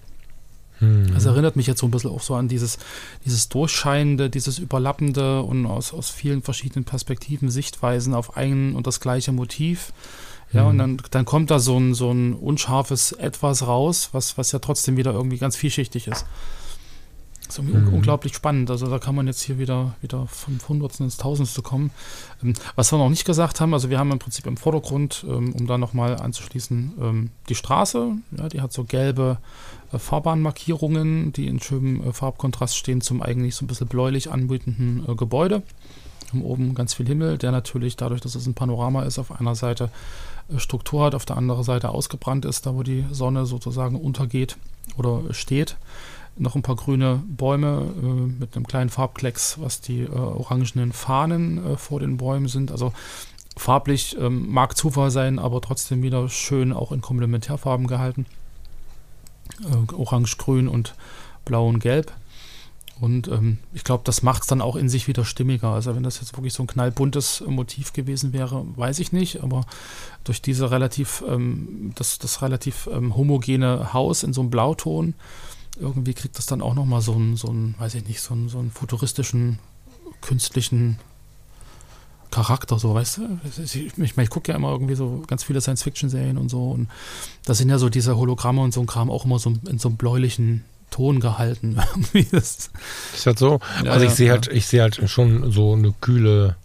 Hm. 0.79 1.12
Das 1.13 1.25
erinnert 1.25 1.55
mich 1.55 1.67
jetzt 1.67 1.79
so 1.79 1.88
ein 1.88 1.91
bisschen 1.91 2.12
auch 2.12 2.21
so 2.21 2.36
an 2.36 2.47
dieses, 2.47 2.77
dieses 3.25 3.50
Durchscheinende, 3.50 4.29
dieses 4.29 4.59
Überlappende 4.59 5.41
und 5.41 5.65
aus, 5.65 5.93
aus 5.93 6.09
vielen 6.09 6.43
verschiedenen 6.43 6.86
Perspektiven, 6.86 7.50
Sichtweisen 7.50 8.13
auf 8.13 8.38
ein 8.38 8.75
und 8.75 8.86
das 8.86 9.00
gleiche 9.00 9.31
Motiv. 9.31 9.93
Ja, 10.53 10.62
hm. 10.62 10.69
und 10.69 10.77
dann, 10.77 11.01
dann 11.12 11.25
kommt 11.25 11.51
da 11.51 11.59
so 11.59 11.77
ein, 11.77 11.93
so 11.93 12.12
ein 12.12 12.33
unscharfes 12.33 13.12
Etwas 13.12 13.65
raus, 13.67 14.09
was, 14.12 14.38
was 14.38 14.51
ja 14.51 14.59
trotzdem 14.59 14.95
wieder 14.95 15.12
irgendwie 15.12 15.38
ganz 15.38 15.55
vielschichtig 15.55 16.07
ist. 16.07 16.25
Das 17.48 17.60
ist 17.60 17.63
mhm. 17.63 17.94
unglaublich 17.94 18.36
spannend. 18.36 18.70
Also 18.70 18.88
da 18.88 19.00
kann 19.00 19.16
man 19.16 19.27
jetzt 19.27 19.42
hier 19.42 19.58
wieder, 19.58 19.96
wieder 20.01 20.27
vom 20.27 20.60
Hundertsten 20.68 21.06
ins 21.06 21.18
Tausendste 21.18 21.62
kommen. 21.62 21.92
Ähm, 22.44 22.54
was 22.75 22.92
wir 22.92 22.98
noch 22.98 23.10
nicht 23.10 23.25
gesagt 23.25 23.62
haben, 23.62 23.74
also 23.74 23.89
wir 23.89 24.00
haben 24.00 24.12
im 24.12 24.20
Prinzip 24.20 24.46
im 24.46 24.58
Vordergrund, 24.58 25.25
ähm, 25.27 25.54
um 25.54 25.68
da 25.68 25.77
nochmal 25.77 26.18
anzuschließen, 26.18 26.94
ähm, 27.00 27.30
die 27.50 27.56
Straße. 27.56 28.12
Ja, 28.38 28.50
die 28.50 28.62
hat 28.62 28.74
so 28.74 28.84
gelbe 28.84 29.38
äh, 29.92 29.98
Fahrbahnmarkierungen, 29.98 31.32
die 31.34 31.48
in 31.48 31.60
schönem 31.60 32.08
äh, 32.08 32.13
Farbkontrast 32.13 32.77
stehen 32.77 33.01
zum 33.01 33.22
eigentlich 33.22 33.56
so 33.56 33.63
ein 33.63 33.68
bisschen 33.68 33.88
bläulich 33.88 34.32
anmutenden 34.32 35.06
äh, 35.08 35.16
Gebäude. 35.16 35.63
Und 36.34 36.42
oben 36.42 36.75
ganz 36.75 36.94
viel 36.94 37.08
Himmel, 37.08 37.38
der 37.38 37.51
natürlich 37.51 37.96
dadurch, 37.96 38.20
dass 38.20 38.36
es 38.36 38.46
ein 38.46 38.54
Panorama 38.54 39.04
ist, 39.04 39.18
auf 39.18 39.39
einer 39.39 39.56
Seite 39.56 39.89
Struktur 40.58 41.06
hat, 41.06 41.16
auf 41.16 41.25
der 41.25 41.38
anderen 41.38 41.63
Seite 41.63 41.89
ausgebrannt 41.89 42.44
ist, 42.46 42.66
da 42.66 42.75
wo 42.75 42.84
die 42.84 43.06
Sonne 43.12 43.46
sozusagen 43.46 43.96
untergeht 43.96 44.58
oder 44.98 45.34
steht 45.34 45.77
noch 46.39 46.56
ein 46.56 46.62
paar 46.62 46.75
grüne 46.75 47.24
Bäume 47.27 47.94
äh, 48.01 48.06
mit 48.39 48.56
einem 48.56 48.67
kleinen 48.67 48.89
Farbklecks, 48.89 49.60
was 49.60 49.82
die 49.82 50.01
äh, 50.01 50.10
orangenen 50.10 50.94
Fahnen 50.94 51.74
äh, 51.74 51.77
vor 51.77 52.00
den 52.00 52.17
Bäumen 52.17 52.48
sind. 52.48 52.72
Also 52.72 52.94
farblich 53.56 54.17
ähm, 54.20 54.50
mag 54.51 54.77
Zufall 54.77 55.12
sein, 55.12 55.39
aber 55.39 55.62
trotzdem 55.62 56.03
wieder 56.03 56.29
schön 56.29 56.74
auch 56.74 56.91
in 56.91 57.01
Komplementärfarben 57.01 57.88
gehalten. 57.88 58.25
Äh, 59.63 59.94
Orange, 59.94 60.38
Grün 60.38 60.67
und 60.67 60.96
Blau 61.46 61.67
und 61.67 61.79
Gelb. 61.79 62.12
Und 63.00 63.27
ähm, 63.27 63.60
ich 63.74 63.84
glaube, 63.84 64.03
das 64.06 64.24
macht 64.24 64.41
es 64.41 64.48
dann 64.48 64.62
auch 64.62 64.75
in 64.75 64.89
sich 64.89 65.08
wieder 65.08 65.24
stimmiger. 65.24 65.70
Also 65.70 65.96
wenn 65.96 66.03
das 66.03 66.20
jetzt 66.20 66.36
wirklich 66.36 66.53
so 66.53 66.63
ein 66.63 66.67
knallbuntes 66.67 67.44
Motiv 67.46 67.94
gewesen 67.94 68.34
wäre, 68.34 68.65
weiß 68.75 69.00
ich 69.00 69.12
nicht. 69.12 69.44
Aber 69.44 69.65
durch 70.24 70.41
diese 70.41 70.72
relativ, 70.72 71.24
ähm, 71.27 71.91
das, 71.96 72.17
das 72.17 72.41
relativ 72.41 72.89
ähm, 72.91 73.15
homogene 73.15 73.94
Haus 73.94 74.24
in 74.24 74.34
so 74.34 74.41
einem 74.41 74.50
Blauton 74.50 75.13
irgendwie 75.79 76.13
kriegt 76.13 76.38
das 76.38 76.46
dann 76.46 76.62
auch 76.62 76.74
nochmal 76.74 77.01
so 77.01 77.13
einen, 77.13 77.36
so 77.36 77.50
einen, 77.50 77.75
weiß 77.77 77.96
ich 77.96 78.07
nicht, 78.07 78.22
so 78.22 78.34
einen, 78.34 78.50
so 78.50 78.60
einen 78.60 78.72
futuristischen, 78.72 79.60
künstlichen 80.22 80.98
Charakter, 82.31 82.77
so, 82.77 82.93
weißt 82.93 83.17
du? 83.17 83.39
Ich, 83.63 83.98
ich, 83.98 84.17
ich 84.17 84.29
gucke 84.29 84.51
ja 84.51 84.57
immer 84.57 84.72
irgendwie 84.72 84.96
so 84.96 85.24
ganz 85.27 85.43
viele 85.43 85.62
Science-Fiction-Serien 85.62 86.38
und 86.38 86.50
so 86.50 86.72
und 86.72 86.89
da 87.46 87.53
sind 87.53 87.69
ja 87.69 87.77
so 87.77 87.89
diese 87.89 88.17
Hologramme 88.17 88.62
und 88.62 88.74
so 88.74 88.81
ein 88.81 88.88
Kram 88.88 89.10
auch 89.10 89.25
immer 89.25 89.39
so 89.39 89.53
in 89.67 89.79
so 89.79 89.89
einem 89.89 89.98
bläulichen 89.98 90.65
Ton 90.91 91.19
gehalten. 91.19 91.77
das 92.31 92.69
ist 93.13 93.25
halt 93.25 93.39
so. 93.39 93.60
Ja, 93.84 93.91
also 93.91 94.05
ich 94.05 94.12
ja, 94.12 94.15
sehe 94.15 94.31
halt, 94.31 94.48
ich 94.48 94.67
sehe 94.67 94.81
halt 94.81 95.10
schon 95.10 95.51
so 95.51 95.74
eine 95.74 95.93
kühle, 96.01 96.55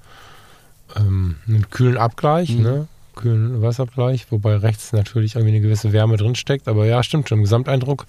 ähm, 0.96 1.36
einen 1.46 1.70
kühlen 1.70 1.96
Abgleich, 1.96 2.50
mhm. 2.50 2.62
ne? 2.62 2.88
Kühlen 3.14 3.62
Wasserbereich, 3.62 4.26
wobei 4.30 4.56
rechts 4.56 4.92
natürlich 4.92 5.34
irgendwie 5.34 5.56
eine 5.56 5.60
gewisse 5.60 5.92
Wärme 5.92 6.16
drinsteckt. 6.16 6.68
Aber 6.68 6.86
ja, 6.86 7.02
stimmt 7.02 7.28
schon, 7.28 7.38
im 7.38 7.44
Gesamteindruck. 7.44 8.06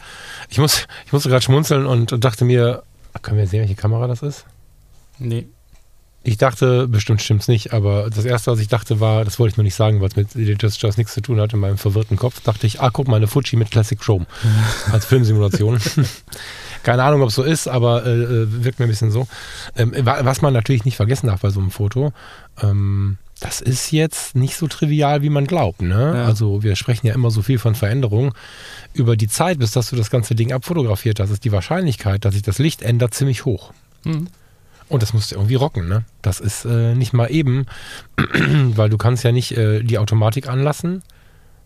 Ich, 0.50 0.57
muss, 0.57 0.88
ich 1.05 1.13
musste 1.13 1.29
gerade 1.29 1.43
schmunzeln 1.43 1.86
und 1.86 2.24
dachte 2.24 2.45
mir, 2.45 2.83
können 3.22 3.38
wir 3.38 3.48
sehen, 3.48 3.62
welche 3.62 3.75
Kamera 3.75 4.07
das 4.07 4.22
ist? 4.22 4.45
Nee. 5.19 5.48
Ich 6.25 6.38
dachte, 6.38 6.88
bestimmt 6.88 7.22
stimmt 7.22 7.41
es 7.41 7.48
nicht, 7.50 7.74
aber 7.74 8.10
das 8.10 8.24
erste, 8.24 8.51
was 8.51 8.60
ich 8.60 8.69
dachte, 8.69 9.01
war, 9.01 9.25
das 9.25 9.39
wollte 9.39 9.53
ich 9.53 9.57
nur 9.57 9.65
nicht 9.65 9.75
sagen, 9.75 10.00
weil 10.00 10.07
es 10.07 10.15
mit 10.15 10.33
Editor's 10.36 10.81
Just 10.81 10.98
nichts 10.98 11.13
zu 11.13 11.22
tun 11.22 11.39
hat 11.41 11.51
in 11.51 11.60
meinem 11.60 11.77
verwirrten 11.77 12.15
Kopf, 12.15 12.39
dachte 12.39 12.65
ich, 12.65 12.79
ah, 12.79 12.89
guck 12.91 13.10
mal, 13.10 13.17
eine 13.17 13.27
Fuji 13.27 13.57
mit 13.57 13.72
Classic 13.72 14.00
Chrome 14.00 14.25
als 14.91 15.05
Filmsimulation. 15.05 15.79
Keine 16.83 17.03
Ahnung, 17.03 17.22
ob 17.22 17.29
es 17.29 17.36
so 17.36 17.43
ist, 17.43 17.67
aber 17.67 18.05
äh, 18.05 18.10
äh, 18.10 18.63
wirkt 18.63 18.79
mir 18.79 18.86
ein 18.86 18.89
bisschen 18.89 19.12
so. 19.12 19.27
Ähm, 19.75 19.93
was 19.95 20.41
man 20.41 20.53
natürlich 20.53 20.86
nicht 20.86 20.95
vergessen 20.95 21.27
darf 21.27 21.41
bei 21.41 21.50
so 21.50 21.60
einem 21.60 21.72
Foto, 21.72 22.13
ähm, 22.62 23.17
das 23.43 23.59
ist 23.59 23.91
jetzt 23.91 24.38
nicht 24.38 24.55
so 24.55 24.67
trivial, 24.67 25.21
wie 25.21 25.29
man 25.29 25.45
glaubt. 25.45 25.81
Ne? 25.81 26.13
Ja. 26.15 26.25
Also 26.25 26.63
wir 26.63 26.77
sprechen 26.77 27.07
ja 27.07 27.13
immer 27.13 27.29
so 27.29 27.41
viel 27.41 27.59
von 27.59 27.75
Veränderungen. 27.75 28.31
Über 28.93 29.17
die 29.17 29.27
Zeit, 29.27 29.59
bis 29.59 29.71
dass 29.71 29.89
du 29.89 29.97
das 29.97 30.09
ganze 30.09 30.33
Ding 30.33 30.53
abfotografiert 30.53 31.19
hast, 31.19 31.29
ist 31.29 31.43
die 31.43 31.51
Wahrscheinlichkeit, 31.51 32.23
dass 32.23 32.35
sich 32.35 32.43
das 32.43 32.57
Licht 32.57 32.81
ändert, 32.81 33.13
ziemlich 33.13 33.43
hoch. 33.43 33.73
Mhm. 34.05 34.27
Und 34.88 35.03
das 35.03 35.13
musst 35.13 35.31
du 35.31 35.35
irgendwie 35.35 35.55
rocken, 35.55 35.89
ne? 35.89 36.05
Das 36.21 36.39
ist 36.39 36.63
äh, 36.63 36.95
nicht 36.95 37.12
mal 37.12 37.27
eben, 37.27 37.65
weil 38.17 38.89
du 38.89 38.97
kannst 38.97 39.25
ja 39.25 39.33
nicht 39.33 39.57
äh, 39.57 39.83
die 39.83 39.97
Automatik 39.97 40.47
anlassen, 40.47 41.03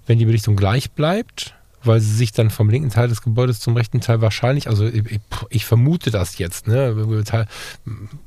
wenn 0.07 0.17
die 0.17 0.25
Belichtung 0.25 0.55
gleich 0.55 0.89
bleibt, 0.89 1.53
weil 1.88 2.01
sie 2.01 2.13
sich 2.13 2.32
dann 2.32 2.50
vom 2.50 2.70
linken 2.70 2.89
Teil 2.89 3.08
des 3.08 3.22
Gebäudes 3.22 3.60
zum 3.60 3.75
rechten 3.75 4.01
Teil 4.01 4.22
wahrscheinlich, 4.22 4.67
also 4.67 4.86
ich, 4.86 5.20
ich 5.50 5.65
vermute 5.65 6.12
das 6.12 6.38
jetzt, 6.38 6.67
ne? 6.67 6.94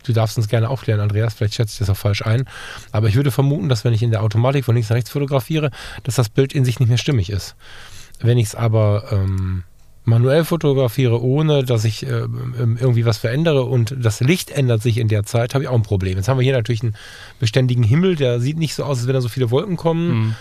Du 0.04 0.12
darfst 0.12 0.36
uns 0.36 0.48
gerne 0.48 0.68
aufklären, 0.68 1.00
Andreas, 1.00 1.34
vielleicht 1.34 1.54
schätze 1.54 1.72
ich 1.74 1.78
das 1.78 1.90
auch 1.90 1.96
falsch 1.96 2.22
ein, 2.22 2.48
aber 2.92 3.08
ich 3.08 3.16
würde 3.16 3.30
vermuten, 3.30 3.68
dass 3.68 3.84
wenn 3.84 3.92
ich 3.92 4.02
in 4.02 4.10
der 4.10 4.22
Automatik 4.22 4.64
von 4.64 4.74
links 4.74 4.90
nach 4.90 4.96
rechts 4.96 5.10
fotografiere, 5.10 5.70
dass 6.02 6.16
das 6.16 6.28
Bild 6.28 6.52
in 6.52 6.64
sich 6.64 6.80
nicht 6.80 6.88
mehr 6.88 6.98
stimmig 6.98 7.30
ist. 7.30 7.54
Wenn 8.20 8.38
ich 8.38 8.48
es 8.48 8.54
aber 8.54 9.04
ähm, 9.12 9.64
manuell 10.04 10.44
fotografiere, 10.44 11.22
ohne 11.22 11.64
dass 11.64 11.84
ich 11.84 12.04
äh, 12.04 12.08
irgendwie 12.08 13.04
was 13.04 13.18
verändere 13.18 13.64
und 13.64 13.94
das 13.98 14.20
Licht 14.20 14.50
ändert 14.50 14.82
sich 14.82 14.98
in 14.98 15.08
der 15.08 15.24
Zeit, 15.24 15.54
habe 15.54 15.64
ich 15.64 15.68
auch 15.68 15.74
ein 15.74 15.82
Problem. 15.82 16.16
Jetzt 16.16 16.28
haben 16.28 16.38
wir 16.38 16.44
hier 16.44 16.56
natürlich 16.56 16.82
einen 16.82 16.96
beständigen 17.38 17.84
Himmel, 17.84 18.16
der 18.16 18.40
sieht 18.40 18.58
nicht 18.58 18.74
so 18.74 18.84
aus, 18.84 18.98
als 18.98 19.06
wenn 19.06 19.14
da 19.14 19.20
so 19.20 19.28
viele 19.28 19.50
Wolken 19.50 19.76
kommen. 19.76 20.08
Mhm 20.08 20.34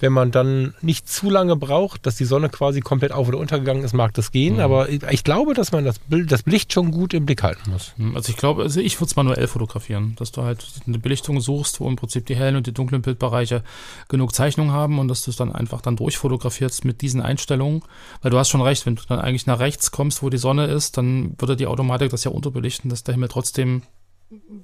wenn 0.00 0.12
man 0.12 0.30
dann 0.30 0.74
nicht 0.80 1.08
zu 1.08 1.30
lange 1.30 1.56
braucht, 1.56 2.06
dass 2.06 2.16
die 2.16 2.24
Sonne 2.24 2.48
quasi 2.48 2.80
komplett 2.80 3.12
auf- 3.12 3.28
oder 3.28 3.38
untergegangen 3.38 3.84
ist, 3.84 3.92
mag 3.92 4.14
das 4.14 4.30
gehen. 4.30 4.54
Mhm. 4.54 4.60
Aber 4.60 4.88
ich 4.88 5.24
glaube, 5.24 5.54
dass 5.54 5.72
man 5.72 5.84
das, 5.84 5.98
Bild, 5.98 6.30
das 6.30 6.44
Licht 6.46 6.72
schon 6.72 6.90
gut 6.90 7.14
im 7.14 7.26
Blick 7.26 7.42
halten 7.42 7.70
muss. 7.70 7.92
Mhm. 7.96 8.16
Also 8.16 8.30
ich 8.30 8.36
glaube, 8.36 8.62
also 8.62 8.80
ich 8.80 8.96
würde 9.00 9.10
es 9.10 9.16
manuell 9.16 9.46
fotografieren, 9.48 10.14
dass 10.16 10.32
du 10.32 10.42
halt 10.42 10.64
eine 10.86 10.98
Belichtung 10.98 11.40
suchst, 11.40 11.80
wo 11.80 11.88
im 11.88 11.96
Prinzip 11.96 12.26
die 12.26 12.36
hellen 12.36 12.56
und 12.56 12.66
die 12.66 12.72
dunklen 12.72 13.02
Bildbereiche 13.02 13.62
genug 14.08 14.34
Zeichnung 14.34 14.72
haben 14.72 14.98
und 14.98 15.08
dass 15.08 15.22
du 15.22 15.30
es 15.30 15.36
dann 15.36 15.52
einfach 15.52 15.80
dann 15.80 15.96
durchfotografierst 15.96 16.84
mit 16.84 17.00
diesen 17.02 17.20
Einstellungen. 17.20 17.82
Weil 18.22 18.30
du 18.30 18.38
hast 18.38 18.50
schon 18.50 18.62
recht, 18.62 18.86
wenn 18.86 18.96
du 18.96 19.02
dann 19.08 19.18
eigentlich 19.18 19.46
nach 19.46 19.58
rechts 19.58 19.90
kommst, 19.90 20.22
wo 20.22 20.30
die 20.30 20.38
Sonne 20.38 20.66
ist, 20.66 20.96
dann 20.96 21.34
würde 21.38 21.56
die 21.56 21.66
Automatik 21.66 22.10
das 22.10 22.24
ja 22.24 22.30
unterbelichten, 22.30 22.88
dass 22.88 23.04
der 23.04 23.14
Himmel 23.14 23.28
trotzdem 23.28 23.82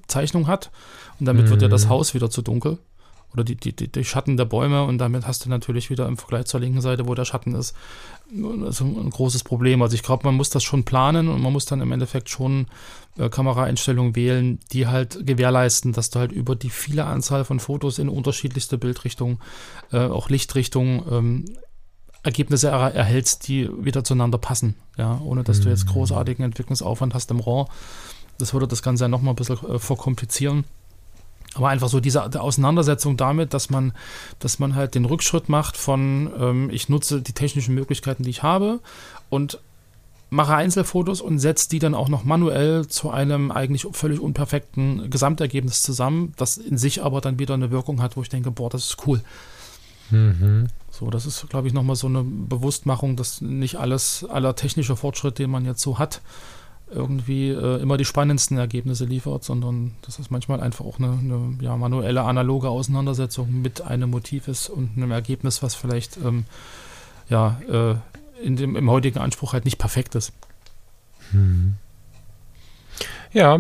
Zeichnung 0.07 0.47
hat. 0.47 0.71
Und 1.19 1.27
damit 1.27 1.47
mhm. 1.47 1.51
wird 1.51 1.63
ja 1.63 1.69
das 1.69 1.87
mhm. 1.87 1.91
Haus 1.91 2.15
wieder 2.15 2.31
zu 2.31 2.43
dunkel 2.43 2.79
oder 3.35 3.45
die, 3.45 3.57
die, 3.57 3.73
die, 3.73 4.05
Schatten 4.05 4.37
der 4.37 4.45
Bäume 4.45 4.85
und 4.85 4.99
damit 4.99 5.27
hast 5.27 5.45
du 5.45 5.51
natürlich 5.51 5.91
wieder 5.91 6.07
im 6.07 6.17
Vergleich 6.17 6.47
zur 6.47 6.61
linken 6.61 6.81
Seite, 6.81 7.07
wo 7.07 7.15
der 7.15 7.25
Schatten 7.25 7.55
ist, 7.55 7.75
also 8.65 8.85
ein 8.85 9.11
großes 9.11 9.45
Problem. 9.45 9.83
Also 9.83 9.95
ich 9.97 10.03
glaube, 10.03 10.25
man 10.25 10.37
muss 10.37 10.51
das 10.51 10.63
schon 10.63 10.85
planen 10.85 11.29
und 11.29 11.43
man 11.43 11.53
muss 11.53 11.67
dann 11.67 11.81
im 11.81 11.93
Endeffekt 11.93 12.31
schon 12.31 12.67
äh, 13.19 13.29
Kameraeinstellungen 13.29 14.17
wählen, 14.17 14.61
die 14.73 14.87
halt 14.87 15.27
gewährleisten, 15.27 15.93
dass 15.93 16.11
du 16.11 16.21
halt 16.21 16.33
über 16.33 16.57
die 16.57 16.71
viele 16.71 17.05
Anzahl 17.05 17.45
von 17.45 17.61
Fotos 17.61 17.99
in 17.99 18.09
unterschiedlichste 18.09 18.79
Bildrichtungen, 18.79 19.41
äh, 19.93 19.99
auch 19.99 20.31
Lichtrichtungen, 20.31 21.03
ähm, 21.11 21.45
Ergebnisse 22.23 22.69
er 22.69 22.95
erhältst, 22.95 23.49
die 23.49 23.69
wieder 23.85 24.03
zueinander 24.03 24.39
passen, 24.39 24.77
ja, 24.97 25.21
ohne 25.23 25.45
dass 25.45 25.59
mhm. 25.59 25.65
du 25.65 25.69
jetzt 25.71 25.87
mhm. 25.87 25.91
großartigen 25.91 26.45
Entwicklungsaufwand 26.45 27.13
hast 27.13 27.31
im 27.31 27.41
RAW. 27.41 27.69
Das 28.39 28.53
würde 28.53 28.67
das 28.67 28.83
Ganze 28.83 29.05
ja 29.05 29.09
nochmal 29.09 29.35
ein 29.35 29.37
bisschen 29.37 29.59
äh, 29.69 29.79
verkomplizieren. 29.79 30.65
Aber 31.55 31.69
einfach 31.69 31.89
so 31.89 32.01
diese 32.01 32.23
Auseinandersetzung 32.41 33.17
damit, 33.17 33.55
dass 33.55 33.71
man, 33.71 33.93
dass 34.41 34.59
man 34.59 34.75
halt 34.75 34.95
den 34.95 35.05
Rückschritt 35.05 35.49
macht 35.49 35.77
von, 35.77 36.31
ähm, 36.39 36.71
ich 36.71 36.89
nutze 36.89 37.23
die 37.23 37.33
technischen 37.33 37.75
Möglichkeiten, 37.75 38.25
die 38.25 38.31
ich 38.31 38.43
habe 38.43 38.81
und 39.31 39.59
mache 40.31 40.57
Einzelfotos 40.57 41.21
und 41.21 41.39
setze 41.39 41.69
die 41.69 41.79
dann 41.79 41.95
auch 41.95 42.09
noch 42.09 42.25
manuell 42.25 42.89
zu 42.89 43.11
einem 43.11 43.53
eigentlich 43.53 43.87
völlig 43.93 44.19
unperfekten 44.19 45.09
Gesamtergebnis 45.09 45.83
zusammen, 45.83 46.33
das 46.37 46.57
in 46.57 46.77
sich 46.77 47.05
aber 47.05 47.21
dann 47.21 47.39
wieder 47.39 47.55
eine 47.55 47.71
Wirkung 47.71 48.03
hat, 48.03 48.17
wo 48.17 48.23
ich 48.23 48.29
denke, 48.31 48.51
boah, 48.51 48.69
das 48.69 48.87
ist 48.87 49.07
cool. 49.07 49.21
Mhm. 50.11 50.67
So, 50.91 51.11
das 51.11 51.27
ist, 51.27 51.49
glaube 51.49 51.69
ich, 51.69 51.75
nochmal 51.75 51.97
so 51.97 52.09
eine 52.09 52.25
Bewusstmachung, 52.25 53.17
dass 53.17 53.41
nicht 53.41 53.77
alles, 53.77 54.25
aller 54.29 54.57
technische 54.57 54.97
Fortschritt, 54.97 55.39
den 55.39 55.51
man 55.51 55.65
jetzt 55.65 55.83
so 55.83 55.99
hat, 55.99 56.21
irgendwie 56.95 57.51
äh, 57.51 57.81
immer 57.81 57.97
die 57.97 58.05
spannendsten 58.05 58.57
Ergebnisse 58.57 59.05
liefert, 59.05 59.45
sondern 59.45 59.93
dass 60.03 60.19
es 60.19 60.31
manchmal 60.31 60.61
einfach 60.61 60.85
auch 60.85 60.99
eine, 60.99 61.11
eine 61.11 61.59
ja, 61.61 61.77
manuelle, 61.77 62.23
analoge 62.23 62.69
Auseinandersetzung 62.69 63.63
mit 63.63 63.83
einem 63.83 64.11
Motiv 64.11 64.49
ist 64.49 64.69
und 64.69 64.91
einem 64.97 65.11
Ergebnis, 65.11 65.63
was 65.63 65.75
vielleicht 65.75 66.17
ähm, 66.17 66.45
ja, 67.29 67.61
äh, 67.71 67.95
in 68.45 68.57
dem, 68.57 68.77
im 68.77 68.91
heutigen 68.91 69.19
Anspruch 69.19 69.53
halt 69.53 69.65
nicht 69.65 69.79
perfekt 69.79 70.15
ist. 70.15 70.33
Hm. 71.31 71.75
Ja, 73.33 73.59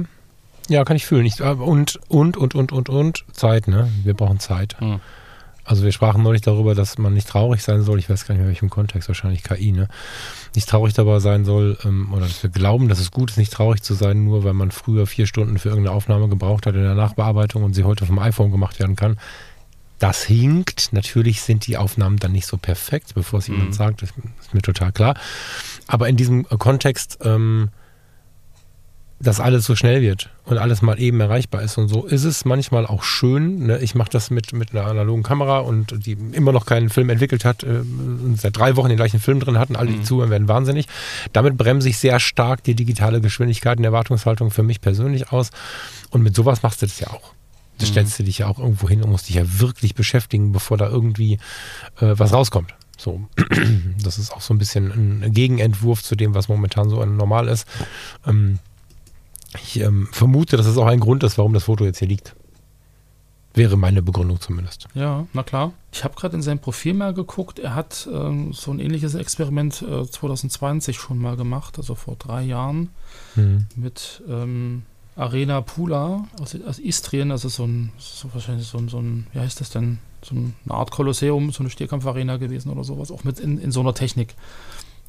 ja, 0.68 0.84
kann 0.84 0.96
ich 0.96 1.04
fühlen. 1.04 1.26
Ich, 1.26 1.40
und, 1.42 2.00
und, 2.08 2.36
und, 2.36 2.54
und, 2.54 2.72
und, 2.72 2.88
und 2.88 3.24
Zeit, 3.32 3.68
ne? 3.68 3.90
Wir 4.02 4.14
brauchen 4.14 4.38
Zeit. 4.38 4.80
Hm. 4.80 5.00
Also 5.64 5.82
wir 5.82 5.92
sprachen 5.92 6.22
neulich 6.22 6.42
darüber, 6.42 6.74
dass 6.74 6.98
man 6.98 7.14
nicht 7.14 7.28
traurig 7.28 7.62
sein 7.62 7.82
soll, 7.82 7.98
ich 7.98 8.10
weiß 8.10 8.26
gar 8.26 8.34
nicht 8.34 8.40
mehr 8.40 8.48
welchem 8.48 8.70
Kontext, 8.70 9.08
wahrscheinlich 9.08 9.42
KI, 9.42 9.72
ne? 9.72 9.88
Nicht 10.54 10.68
traurig 10.68 10.94
dabei 10.94 11.20
sein 11.20 11.44
soll, 11.44 11.78
ähm, 11.84 12.12
oder 12.12 12.26
dass 12.26 12.42
wir 12.42 12.50
glauben, 12.50 12.88
dass 12.88 13.00
es 13.00 13.10
gut 13.10 13.30
ist, 13.30 13.38
nicht 13.38 13.52
traurig 13.52 13.82
zu 13.82 13.94
sein, 13.94 14.24
nur 14.24 14.44
weil 14.44 14.52
man 14.52 14.70
früher 14.70 15.06
vier 15.06 15.26
Stunden 15.26 15.58
für 15.58 15.70
irgendeine 15.70 15.96
Aufnahme 15.96 16.28
gebraucht 16.28 16.66
hat 16.66 16.74
in 16.74 16.82
der 16.82 16.94
Nachbearbeitung 16.94 17.64
und 17.64 17.74
sie 17.74 17.84
heute 17.84 18.04
vom 18.04 18.18
iPhone 18.18 18.50
gemacht 18.50 18.78
werden 18.78 18.96
kann. 18.96 19.16
Das 19.98 20.22
hinkt. 20.22 20.92
Natürlich 20.92 21.40
sind 21.40 21.66
die 21.66 21.78
Aufnahmen 21.78 22.18
dann 22.18 22.32
nicht 22.32 22.46
so 22.46 22.58
perfekt, 22.58 23.14
bevor 23.14 23.38
es 23.38 23.48
mhm. 23.48 23.54
jemand 23.54 23.74
sagt, 23.74 24.02
das 24.02 24.10
ist 24.40 24.52
mir 24.52 24.60
total 24.60 24.92
klar. 24.92 25.16
Aber 25.86 26.08
in 26.08 26.16
diesem 26.16 26.46
Kontext 26.46 27.18
ähm, 27.22 27.70
dass 29.20 29.40
alles 29.40 29.64
so 29.64 29.76
schnell 29.76 30.02
wird 30.02 30.30
und 30.44 30.58
alles 30.58 30.82
mal 30.82 31.00
eben 31.00 31.20
erreichbar 31.20 31.62
ist 31.62 31.78
und 31.78 31.88
so 31.88 32.04
ist 32.04 32.24
es 32.24 32.44
manchmal 32.44 32.86
auch 32.86 33.02
schön. 33.02 33.66
Ne? 33.66 33.78
Ich 33.78 33.94
mache 33.94 34.10
das 34.10 34.30
mit, 34.30 34.52
mit 34.52 34.72
einer 34.72 34.86
analogen 34.86 35.22
Kamera 35.22 35.60
und 35.60 36.06
die 36.06 36.12
immer 36.32 36.52
noch 36.52 36.66
keinen 36.66 36.90
Film 36.90 37.08
entwickelt 37.10 37.44
hat 37.44 37.62
äh, 37.62 37.66
und 37.66 38.38
seit 38.40 38.56
drei 38.56 38.76
Wochen 38.76 38.88
den 38.88 38.96
gleichen 38.96 39.20
Film 39.20 39.40
drin 39.40 39.58
hatten. 39.58 39.76
Alle, 39.76 39.90
die 39.90 39.98
mhm. 39.98 40.04
zuhören, 40.04 40.30
werden 40.30 40.48
wahnsinnig. 40.48 40.86
Damit 41.32 41.56
bremse 41.56 41.88
ich 41.88 41.98
sehr 41.98 42.20
stark 42.20 42.62
die 42.64 42.74
digitale 42.74 43.20
Geschwindigkeit 43.20 43.78
und 43.78 43.84
Erwartungshaltung 43.84 44.50
für 44.50 44.62
mich 44.62 44.80
persönlich 44.80 45.32
aus. 45.32 45.50
Und 46.10 46.22
mit 46.22 46.34
sowas 46.34 46.62
machst 46.62 46.82
du 46.82 46.86
das 46.86 46.98
ja 47.00 47.08
auch. 47.08 47.32
Das 47.78 47.88
mhm. 47.88 47.92
stellst 47.92 48.18
du 48.18 48.24
dich 48.24 48.38
ja 48.38 48.48
auch 48.48 48.58
irgendwo 48.58 48.88
hin 48.88 49.02
und 49.02 49.10
musst 49.10 49.28
dich 49.28 49.36
ja 49.36 49.60
wirklich 49.60 49.94
beschäftigen, 49.94 50.52
bevor 50.52 50.76
da 50.76 50.88
irgendwie 50.88 51.34
äh, 52.00 52.14
was 52.16 52.32
rauskommt. 52.32 52.74
So, 52.96 53.22
das 54.02 54.18
ist 54.18 54.32
auch 54.32 54.40
so 54.40 54.54
ein 54.54 54.58
bisschen 54.58 55.22
ein 55.22 55.32
Gegenentwurf 55.32 56.02
zu 56.02 56.14
dem, 56.14 56.34
was 56.34 56.48
momentan 56.48 56.88
so 56.90 57.04
normal 57.04 57.48
ist. 57.48 57.66
Ähm, 58.26 58.58
ich 59.62 59.80
ähm, 59.80 60.08
vermute, 60.12 60.56
dass 60.56 60.66
es 60.66 60.76
auch 60.78 60.86
ein 60.86 61.00
Grund 61.00 61.22
ist, 61.22 61.38
warum 61.38 61.52
das 61.52 61.64
Foto 61.64 61.84
jetzt 61.84 61.98
hier 61.98 62.08
liegt. 62.08 62.34
Wäre 63.56 63.76
meine 63.76 64.02
Begründung 64.02 64.40
zumindest. 64.40 64.88
Ja, 64.94 65.26
na 65.32 65.44
klar. 65.44 65.72
Ich 65.92 66.02
habe 66.02 66.16
gerade 66.16 66.34
in 66.34 66.42
sein 66.42 66.58
Profil 66.58 66.92
mal 66.92 67.14
geguckt. 67.14 67.60
Er 67.60 67.76
hat 67.76 68.08
ähm, 68.12 68.52
so 68.52 68.72
ein 68.72 68.80
ähnliches 68.80 69.14
Experiment 69.14 69.80
äh, 69.80 70.04
2020 70.04 70.96
schon 70.96 71.18
mal 71.18 71.36
gemacht, 71.36 71.78
also 71.78 71.94
vor 71.94 72.16
drei 72.16 72.42
Jahren, 72.42 72.88
mhm. 73.36 73.66
mit 73.76 74.22
ähm, 74.28 74.82
Arena 75.14 75.60
Pula 75.60 76.24
aus, 76.40 76.56
aus, 76.66 76.80
Istrien. 76.80 77.30
Also 77.30 77.48
so 77.48 77.64
ein, 77.64 77.92
so 77.96 78.28
wahrscheinlich 78.34 78.66
so 78.66 78.78
ein, 78.78 78.88
so 78.88 78.98
ein, 78.98 79.28
wie 79.32 79.38
heißt 79.38 79.60
das 79.60 79.70
denn? 79.70 79.98
So 80.22 80.34
eine 80.34 80.52
Art 80.68 80.90
Kolosseum, 80.90 81.52
so 81.52 81.62
eine 81.62 81.70
Stierkampfarena 81.70 82.38
gewesen 82.38 82.70
oder 82.72 82.82
sowas, 82.82 83.12
auch 83.12 83.22
mit 83.22 83.38
in, 83.38 83.58
in 83.58 83.70
so 83.70 83.80
einer 83.80 83.94
Technik. 83.94 84.34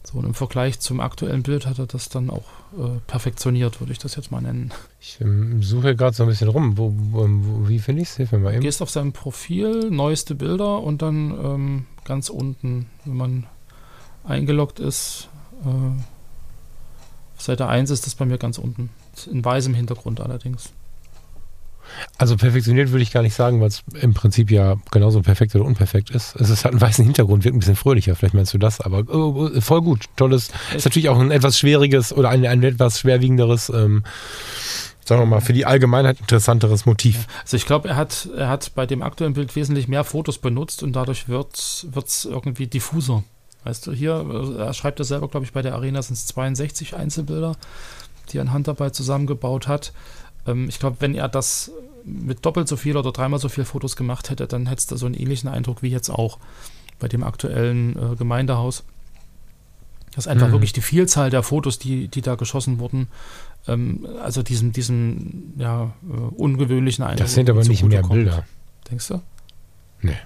So, 0.05 0.19
und 0.19 0.25
im 0.25 0.33
Vergleich 0.33 0.79
zum 0.79 0.99
aktuellen 0.99 1.43
Bild 1.43 1.65
hat 1.65 1.79
er 1.79 1.87
das 1.87 2.09
dann 2.09 2.29
auch 2.29 2.45
äh, 2.77 2.99
perfektioniert, 3.07 3.79
würde 3.79 3.91
ich 3.91 3.97
das 3.97 4.15
jetzt 4.15 4.31
mal 4.31 4.41
nennen. 4.41 4.71
Ich 4.99 5.19
ähm, 5.19 5.63
suche 5.63 5.95
gerade 5.95 6.15
so 6.15 6.23
ein 6.23 6.29
bisschen 6.29 6.47
rum. 6.47 6.77
Wo, 6.77 6.93
wo, 6.95 7.27
wo 7.27 7.67
wie 7.67 7.79
finde 7.79 8.03
ich 8.03 8.09
es? 8.09 8.17
Hilf 8.17 8.31
mir 8.31 8.39
mal 8.39 8.49
eben. 8.51 8.61
Du 8.61 8.67
gehst 8.67 8.81
auf 8.81 8.89
sein 8.89 9.13
Profil, 9.13 9.89
neueste 9.89 10.35
Bilder 10.35 10.81
und 10.81 11.01
dann 11.01 11.31
ähm, 11.31 11.85
ganz 12.03 12.29
unten, 12.29 12.87
wenn 13.03 13.17
man 13.17 13.45
eingeloggt 14.23 14.79
ist, 14.79 15.29
äh, 15.63 15.67
auf 17.35 17.41
Seite 17.41 17.67
1 17.67 17.89
ist 17.89 18.05
das 18.05 18.15
bei 18.15 18.25
mir 18.25 18.37
ganz 18.37 18.57
unten. 18.57 18.89
In 19.31 19.43
weißem 19.43 19.73
Hintergrund 19.73 20.21
allerdings. 20.21 20.71
Also 22.17 22.37
perfektioniert 22.37 22.91
würde 22.91 23.03
ich 23.03 23.11
gar 23.11 23.21
nicht 23.21 23.35
sagen, 23.35 23.61
weil 23.61 23.67
es 23.67 23.83
im 23.99 24.13
Prinzip 24.13 24.51
ja 24.51 24.75
genauso 24.91 25.21
perfekt 25.21 25.55
oder 25.55 25.65
unperfekt 25.65 26.09
ist. 26.09 26.35
Es 26.35 26.49
ist 26.49 26.65
halt 26.65 26.73
einen 26.73 26.81
weißen 26.81 27.03
Hintergrund, 27.03 27.43
wirkt 27.43 27.55
ein 27.55 27.59
bisschen 27.59 27.75
fröhlicher, 27.75 28.15
vielleicht 28.15 28.33
meinst 28.33 28.53
du 28.53 28.57
das, 28.57 28.81
aber 28.81 29.03
oh, 29.07 29.49
oh, 29.55 29.61
voll 29.61 29.81
gut, 29.81 30.05
tolles. 30.15 30.49
Ist 30.75 30.85
natürlich 30.85 31.09
auch 31.09 31.19
ein 31.19 31.31
etwas 31.31 31.59
schwieriges 31.59 32.13
oder 32.13 32.29
ein, 32.29 32.45
ein 32.45 32.63
etwas 32.63 32.99
schwerwiegenderes, 32.99 33.69
ähm, 33.69 34.03
sagen 35.03 35.21
wir 35.21 35.25
mal, 35.25 35.41
für 35.41 35.53
die 35.53 35.65
Allgemeinheit 35.65 36.19
interessanteres 36.19 36.85
Motiv. 36.85 37.27
Also 37.43 37.57
ich 37.57 37.65
glaube, 37.65 37.89
er 37.89 37.95
hat, 37.95 38.29
er 38.35 38.49
hat 38.49 38.73
bei 38.75 38.85
dem 38.85 39.01
aktuellen 39.01 39.33
Bild 39.33 39.55
wesentlich 39.55 39.87
mehr 39.87 40.03
Fotos 40.03 40.37
benutzt 40.37 40.83
und 40.83 40.93
dadurch 40.93 41.27
wird 41.27 41.55
es 41.55 42.25
irgendwie 42.25 42.67
diffuser. 42.67 43.23
Weißt 43.65 43.87
du, 43.87 43.93
hier, 43.93 44.55
er 44.59 44.73
schreibt 44.73 44.99
das 44.99 45.07
selber, 45.07 45.27
glaube 45.27 45.45
ich, 45.45 45.51
bei 45.51 45.63
der 45.63 45.73
Arena 45.73 46.01
sind 46.01 46.13
es 46.13 46.27
62 46.27 46.95
Einzelbilder, 46.95 47.55
die 48.29 48.37
er 48.37 48.43
in 48.43 48.53
Handarbeit 48.53 48.93
zusammengebaut 48.93 49.67
hat. 49.67 49.91
Ähm, 50.47 50.67
ich 50.69 50.79
glaube, 50.79 50.97
wenn 50.99 51.15
er 51.15 51.27
das 51.27 51.71
mit 52.03 52.45
doppelt 52.45 52.67
so 52.67 52.77
viel 52.77 52.97
oder 52.97 53.11
dreimal 53.11 53.39
so 53.39 53.49
viel 53.49 53.65
Fotos 53.65 53.95
gemacht 53.95 54.29
hätte, 54.29 54.47
dann 54.47 54.67
hättest 54.67 54.91
du 54.91 54.97
so 54.97 55.05
einen 55.05 55.15
ähnlichen 55.15 55.49
Eindruck 55.49 55.81
wie 55.81 55.89
jetzt 55.89 56.09
auch 56.09 56.37
bei 56.99 57.07
dem 57.07 57.23
aktuellen 57.23 57.95
äh, 57.97 58.15
Gemeindehaus. 58.15 58.83
Das 60.15 60.25
ist 60.25 60.31
einfach 60.31 60.47
mhm. 60.47 60.53
wirklich 60.53 60.71
die 60.71 60.81
Vielzahl 60.81 61.29
der 61.29 61.43
Fotos, 61.43 61.77
die, 61.77 62.07
die 62.07 62.21
da 62.21 62.35
geschossen 62.35 62.79
wurden, 62.79 63.09
ähm, 63.67 64.07
also 64.23 64.43
diesem, 64.43 64.71
diesem 64.71 65.53
ja, 65.57 65.93
äh, 66.09 66.13
ungewöhnlichen 66.35 67.03
Eindruck. 67.03 67.25
Das 67.25 67.33
sind 67.33 67.49
aber 67.49 67.63
nicht 67.63 67.83
mehr 67.83 68.01
kommt. 68.01 68.13
Bilder. 68.13 68.45
Denkst 68.89 69.07
du? 69.09 69.21
Nee, 70.01 70.17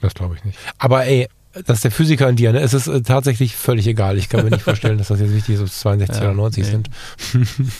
das 0.00 0.14
glaube 0.14 0.36
ich 0.36 0.44
nicht. 0.44 0.58
Aber 0.78 1.06
ey, 1.06 1.28
das 1.52 1.78
ist 1.78 1.84
der 1.84 1.90
Physiker 1.90 2.28
in 2.28 2.36
dir, 2.36 2.52
ne? 2.52 2.60
Es 2.60 2.72
ist 2.72 2.86
äh, 2.86 3.02
tatsächlich 3.02 3.56
völlig 3.56 3.86
egal. 3.86 4.16
Ich 4.16 4.28
kann 4.28 4.44
mir 4.44 4.50
nicht 4.50 4.62
vorstellen, 4.62 4.98
dass 4.98 5.08
das 5.08 5.20
jetzt 5.20 5.34
wichtig 5.34 5.56
ist, 5.56 5.60
ob 5.60 5.66
es 5.66 5.80
62 5.80 6.22
ja, 6.22 6.28
oder 6.28 6.34
90 6.34 6.64
nee. 6.64 6.70
sind. 6.70 6.90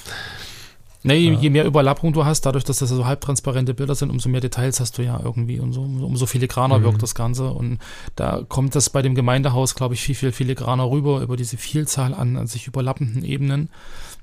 Nee, 1.04 1.16
je, 1.16 1.34
je 1.34 1.50
mehr 1.50 1.64
Überlappung 1.64 2.12
du 2.12 2.24
hast, 2.24 2.46
dadurch, 2.46 2.64
dass 2.64 2.78
das 2.78 2.90
so 2.90 3.06
halbtransparente 3.06 3.74
Bilder 3.74 3.94
sind, 3.94 4.10
umso 4.10 4.28
mehr 4.28 4.40
Details 4.40 4.78
hast 4.80 4.98
du 4.98 5.02
ja 5.02 5.20
irgendwie 5.22 5.58
und 5.58 5.72
so, 5.72 5.82
umso 5.82 6.26
filigraner 6.26 6.78
Mhm. 6.78 6.84
wirkt 6.84 7.02
das 7.02 7.14
Ganze. 7.14 7.50
Und 7.50 7.78
da 8.16 8.42
kommt 8.48 8.74
das 8.74 8.90
bei 8.90 9.02
dem 9.02 9.14
Gemeindehaus, 9.14 9.74
glaube 9.74 9.94
ich, 9.94 10.02
viel, 10.02 10.14
viel 10.14 10.32
filigraner 10.32 10.88
rüber 10.88 11.20
über 11.20 11.36
diese 11.36 11.56
Vielzahl 11.56 12.14
an, 12.14 12.36
an 12.36 12.46
sich 12.46 12.66
überlappenden 12.66 13.24
Ebenen. 13.24 13.68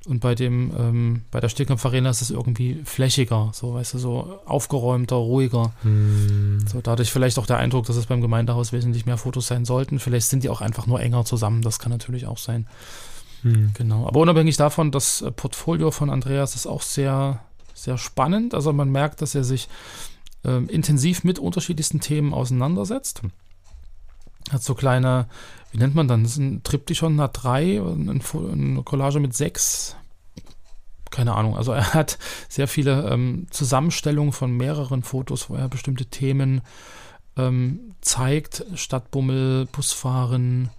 Und 0.07 0.21
bei 0.21 0.33
dem, 0.33 0.71
ähm, 0.79 1.21
bei 1.29 1.41
der 1.41 1.49
Stehkampf 1.49 1.85
Arena 1.85 2.09
ist 2.09 2.21
es 2.21 2.31
irgendwie 2.31 2.79
flächiger, 2.85 3.51
so, 3.53 3.73
weißt 3.73 3.95
du, 3.95 3.97
so 3.99 4.39
aufgeräumter, 4.45 5.17
ruhiger. 5.17 5.73
Hm. 5.81 6.65
So, 6.65 6.79
dadurch 6.81 7.11
vielleicht 7.11 7.37
auch 7.37 7.45
der 7.45 7.57
Eindruck, 7.57 7.85
dass 7.85 7.97
es 7.97 8.05
beim 8.05 8.21
Gemeindehaus 8.21 8.71
wesentlich 8.71 9.05
mehr 9.05 9.17
Fotos 9.17 9.47
sein 9.47 9.65
sollten. 9.65 9.99
Vielleicht 9.99 10.27
sind 10.27 10.43
die 10.43 10.49
auch 10.49 10.61
einfach 10.61 10.87
nur 10.87 11.01
enger 11.01 11.25
zusammen, 11.25 11.61
das 11.61 11.79
kann 11.79 11.91
natürlich 11.91 12.27
auch 12.27 12.37
sein. 12.37 12.65
Hm. 13.41 13.71
Genau. 13.73 14.07
Aber 14.07 14.19
unabhängig 14.19 14.57
davon, 14.57 14.91
das 14.91 15.21
äh, 15.21 15.31
Portfolio 15.31 15.91
von 15.91 16.09
Andreas 16.09 16.55
ist 16.55 16.67
auch 16.67 16.81
sehr, 16.81 17.39
sehr 17.73 17.97
spannend. 17.97 18.53
Also 18.53 18.73
man 18.73 18.89
merkt, 18.89 19.21
dass 19.21 19.35
er 19.35 19.43
sich 19.43 19.69
ähm, 20.43 20.69
intensiv 20.69 21.23
mit 21.23 21.39
unterschiedlichsten 21.39 21.99
Themen 21.99 22.33
auseinandersetzt. 22.33 23.21
Hat 24.51 24.63
so 24.63 24.73
kleine, 24.73 25.27
wie 25.71 25.77
nennt 25.77 25.95
man 25.95 26.07
dann? 26.07 26.23
Das 26.23 26.33
ist 26.33 26.37
ein 26.39 26.63
Triptychon 26.63 27.21
hat 27.21 27.43
drei, 27.43 27.79
ein 27.79 28.21
eine 28.33 28.83
Collage 28.83 29.19
mit 29.19 29.35
sechs. 29.35 29.95
Keine 31.11 31.35
Ahnung. 31.35 31.57
Also 31.57 31.71
er 31.71 31.93
hat 31.93 32.17
sehr 32.47 32.67
viele 32.67 33.09
ähm, 33.09 33.47
Zusammenstellungen 33.49 34.31
von 34.31 34.51
mehreren 34.51 35.03
Fotos, 35.03 35.49
wo 35.49 35.55
er 35.55 35.67
bestimmte 35.67 36.05
Themen 36.05 36.61
ähm, 37.35 37.95
zeigt. 38.01 38.65
Stadtbummel, 38.75 39.67
Busfahren, 39.71 40.69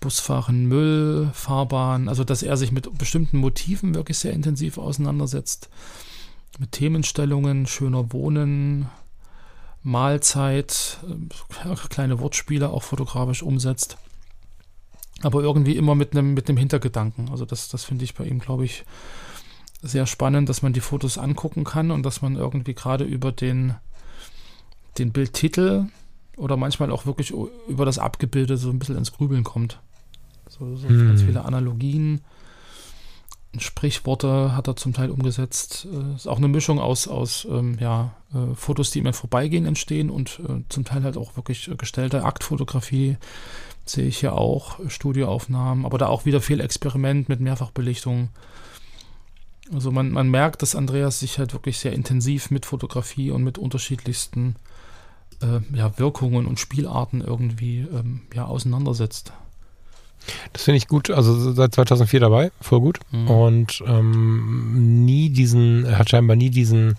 Busfahren, 0.00 0.66
Müll, 0.66 1.30
Fahrbahn, 1.32 2.08
also 2.08 2.24
dass 2.24 2.42
er 2.42 2.56
sich 2.56 2.72
mit 2.72 2.98
bestimmten 2.98 3.38
Motiven 3.38 3.94
wirklich 3.94 4.18
sehr 4.18 4.32
intensiv 4.32 4.78
auseinandersetzt. 4.78 5.68
Mit 6.58 6.72
Themenstellungen, 6.72 7.66
schöner 7.66 8.12
Wohnen, 8.12 8.88
Mahlzeit, 9.82 10.98
äh, 11.08 11.74
kleine 11.88 12.18
Wortspiele 12.18 12.70
auch 12.70 12.82
fotografisch 12.82 13.42
umsetzt. 13.42 13.98
Aber 15.22 15.42
irgendwie 15.42 15.76
immer 15.76 15.94
mit 15.94 16.12
einem 16.12 16.34
mit 16.34 16.48
einem 16.48 16.58
Hintergedanken. 16.58 17.30
Also 17.30 17.44
das, 17.44 17.68
das 17.68 17.84
finde 17.84 18.04
ich 18.04 18.14
bei 18.14 18.24
ihm, 18.24 18.38
glaube 18.38 18.64
ich, 18.64 18.84
sehr 19.82 20.06
spannend, 20.06 20.48
dass 20.48 20.62
man 20.62 20.72
die 20.72 20.80
Fotos 20.80 21.18
angucken 21.18 21.64
kann 21.64 21.90
und 21.90 22.02
dass 22.02 22.22
man 22.22 22.36
irgendwie 22.36 22.74
gerade 22.74 23.04
über 23.04 23.32
den, 23.32 23.74
den 24.98 25.12
Bildtitel 25.12 25.86
oder 26.36 26.56
manchmal 26.56 26.90
auch 26.90 27.06
wirklich 27.06 27.32
über 27.68 27.84
das 27.84 27.98
Abgebilde 27.98 28.56
so 28.56 28.70
ein 28.70 28.78
bisschen 28.78 28.96
ins 28.96 29.12
Grübeln 29.12 29.44
kommt. 29.44 29.80
So, 30.58 30.76
so 30.76 30.88
Hm. 30.88 31.08
ganz 31.08 31.22
viele 31.22 31.44
Analogien, 31.44 32.20
Sprichworte 33.58 34.54
hat 34.54 34.68
er 34.68 34.76
zum 34.76 34.92
Teil 34.92 35.10
umgesetzt. 35.10 35.86
Äh, 35.90 36.14
ist 36.14 36.28
auch 36.28 36.38
eine 36.38 36.48
Mischung 36.48 36.78
aus, 36.78 37.08
aus 37.08 37.46
ähm, 37.50 37.76
ja, 37.80 38.14
äh, 38.34 38.54
Fotos, 38.54 38.90
die 38.90 38.98
im 38.98 39.12
Vorbeigehen 39.12 39.66
entstehen 39.66 40.10
und 40.10 40.40
äh, 40.40 40.62
zum 40.68 40.84
Teil 40.84 41.04
halt 41.04 41.16
auch 41.16 41.36
wirklich 41.36 41.68
äh, 41.68 41.76
gestellte 41.76 42.24
Aktfotografie 42.24 43.16
sehe 43.88 44.06
ich 44.06 44.18
hier 44.18 44.32
auch, 44.32 44.80
Studioaufnahmen, 44.88 45.86
aber 45.86 45.96
da 45.96 46.08
auch 46.08 46.24
wieder 46.24 46.40
viel 46.40 46.60
Experiment 46.60 47.28
mit 47.28 47.40
Mehrfachbelichtung. 47.40 48.30
Also 49.72 49.92
man, 49.92 50.10
man 50.10 50.28
merkt, 50.28 50.62
dass 50.62 50.74
Andreas 50.74 51.20
sich 51.20 51.38
halt 51.38 51.52
wirklich 51.52 51.78
sehr 51.78 51.92
intensiv 51.92 52.50
mit 52.50 52.66
Fotografie 52.66 53.30
und 53.30 53.44
mit 53.44 53.58
unterschiedlichsten 53.58 54.56
äh, 55.40 55.60
ja, 55.76 55.96
Wirkungen 55.98 56.46
und 56.46 56.58
Spielarten 56.58 57.20
irgendwie 57.20 57.80
ähm, 57.80 58.22
ja, 58.34 58.46
auseinandersetzt. 58.46 59.32
Das 60.52 60.64
finde 60.64 60.78
ich 60.78 60.88
gut. 60.88 61.10
Also 61.10 61.52
seit 61.52 61.74
2004 61.74 62.20
dabei, 62.20 62.50
voll 62.60 62.80
gut. 62.80 62.98
Mhm. 63.10 63.28
Und 63.28 63.84
ähm, 63.86 65.04
nie 65.04 65.30
diesen, 65.30 65.84
er 65.84 65.98
hat 65.98 66.10
scheinbar 66.10 66.36
nie 66.36 66.50
diesen, 66.50 66.96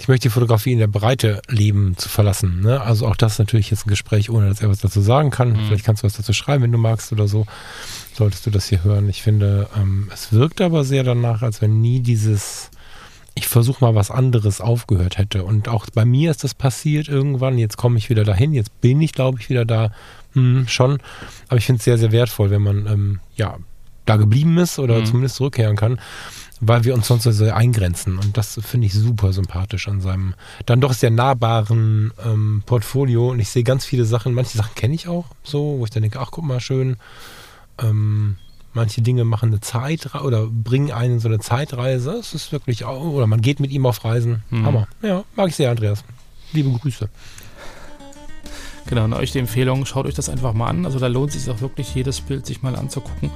ich 0.00 0.08
möchte 0.08 0.28
die 0.28 0.32
Fotografie 0.32 0.72
in 0.72 0.78
der 0.78 0.86
Breite 0.86 1.42
leben 1.48 1.96
zu 1.96 2.08
verlassen. 2.08 2.60
Ne? 2.60 2.80
Also 2.80 3.06
auch 3.06 3.16
das 3.16 3.32
ist 3.34 3.38
natürlich 3.38 3.70
jetzt 3.70 3.86
ein 3.86 3.90
Gespräch, 3.90 4.30
ohne 4.30 4.48
dass 4.48 4.62
er 4.62 4.70
was 4.70 4.80
dazu 4.80 5.00
sagen 5.00 5.30
kann. 5.30 5.52
Mhm. 5.52 5.66
Vielleicht 5.66 5.84
kannst 5.84 6.02
du 6.02 6.06
was 6.06 6.16
dazu 6.16 6.32
schreiben, 6.32 6.64
wenn 6.64 6.72
du 6.72 6.78
magst 6.78 7.12
oder 7.12 7.28
so. 7.28 7.46
Solltest 8.14 8.46
du 8.46 8.50
das 8.50 8.66
hier 8.66 8.82
hören. 8.82 9.08
Ich 9.08 9.22
finde, 9.22 9.68
ähm, 9.76 10.08
es 10.12 10.32
wirkt 10.32 10.60
aber 10.60 10.84
sehr 10.84 11.04
danach, 11.04 11.42
als 11.42 11.60
wenn 11.60 11.80
nie 11.80 12.00
dieses, 12.00 12.70
ich 13.34 13.46
versuche 13.46 13.84
mal 13.84 13.94
was 13.94 14.10
anderes 14.10 14.60
aufgehört 14.60 15.18
hätte. 15.18 15.44
Und 15.44 15.68
auch 15.68 15.86
bei 15.92 16.04
mir 16.04 16.30
ist 16.30 16.44
das 16.44 16.54
passiert 16.54 17.08
irgendwann. 17.08 17.58
Jetzt 17.58 17.76
komme 17.76 17.98
ich 17.98 18.10
wieder 18.10 18.24
dahin. 18.24 18.54
Jetzt 18.54 18.80
bin 18.80 19.00
ich, 19.02 19.12
glaube 19.12 19.38
ich, 19.40 19.50
wieder 19.50 19.64
da. 19.64 19.92
Hm, 20.34 20.66
schon. 20.68 20.98
Aber 21.48 21.58
ich 21.58 21.66
finde 21.66 21.78
es 21.78 21.84
sehr, 21.84 21.98
sehr 21.98 22.12
wertvoll, 22.12 22.50
wenn 22.50 22.62
man 22.62 22.86
ähm, 22.86 23.20
ja 23.36 23.56
da 24.06 24.16
geblieben 24.16 24.58
ist 24.58 24.78
oder 24.78 25.00
Mhm. 25.00 25.06
zumindest 25.06 25.36
zurückkehren 25.36 25.76
kann, 25.76 26.00
weil 26.60 26.84
wir 26.84 26.94
uns 26.94 27.06
sonst 27.06 27.24
so 27.24 27.30
sehr 27.32 27.56
eingrenzen. 27.56 28.18
Und 28.18 28.36
das 28.36 28.58
finde 28.62 28.86
ich 28.86 28.92
super 28.94 29.32
sympathisch 29.32 29.86
an 29.88 30.00
seinem 30.00 30.34
dann 30.66 30.80
doch 30.80 30.92
sehr 30.92 31.10
nahbaren 31.10 32.12
ähm, 32.24 32.62
Portfolio. 32.66 33.30
Und 33.30 33.40
ich 33.40 33.48
sehe 33.50 33.62
ganz 33.64 33.84
viele 33.84 34.04
Sachen, 34.04 34.34
manche 34.34 34.56
Sachen 34.58 34.74
kenne 34.74 34.94
ich 34.94 35.06
auch 35.08 35.26
so, 35.44 35.76
wo 35.78 35.84
ich 35.84 35.90
dann 35.90 36.02
denke, 36.02 36.18
ach 36.20 36.30
guck 36.32 36.44
mal, 36.44 36.60
schön. 36.60 36.96
Ähm, 37.80 38.36
manche 38.72 39.02
Dinge 39.02 39.24
machen 39.24 39.50
eine 39.50 39.60
Zeitreise 39.60 40.24
oder 40.24 40.46
bringen 40.46 40.90
einen 40.92 41.14
in 41.14 41.20
so 41.20 41.28
eine 41.28 41.38
Zeitreise. 41.40 42.12
Es 42.12 42.34
ist 42.34 42.52
wirklich 42.52 42.84
auch, 42.84 43.02
oder 43.04 43.26
man 43.26 43.40
geht 43.42 43.60
mit 43.60 43.70
ihm 43.70 43.86
auf 43.86 44.04
Reisen. 44.04 44.42
Mhm. 44.50 44.66
Hammer. 44.66 44.88
Ja, 45.02 45.24
mag 45.36 45.48
ich 45.48 45.56
sehr, 45.56 45.70
Andreas. 45.70 46.04
Liebe 46.52 46.70
Grüße. 46.70 47.08
Genau, 48.86 49.04
und 49.04 49.12
euch 49.14 49.32
die 49.32 49.38
Empfehlung, 49.38 49.86
schaut 49.86 50.06
euch 50.06 50.14
das 50.14 50.28
einfach 50.28 50.52
mal 50.52 50.68
an. 50.68 50.84
Also 50.84 50.98
da 50.98 51.06
lohnt 51.06 51.34
es 51.34 51.44
sich 51.44 51.52
auch 51.52 51.60
wirklich, 51.60 51.94
jedes 51.94 52.20
Bild 52.20 52.46
sich 52.46 52.62
mal 52.62 52.76
anzugucken. 52.76 53.30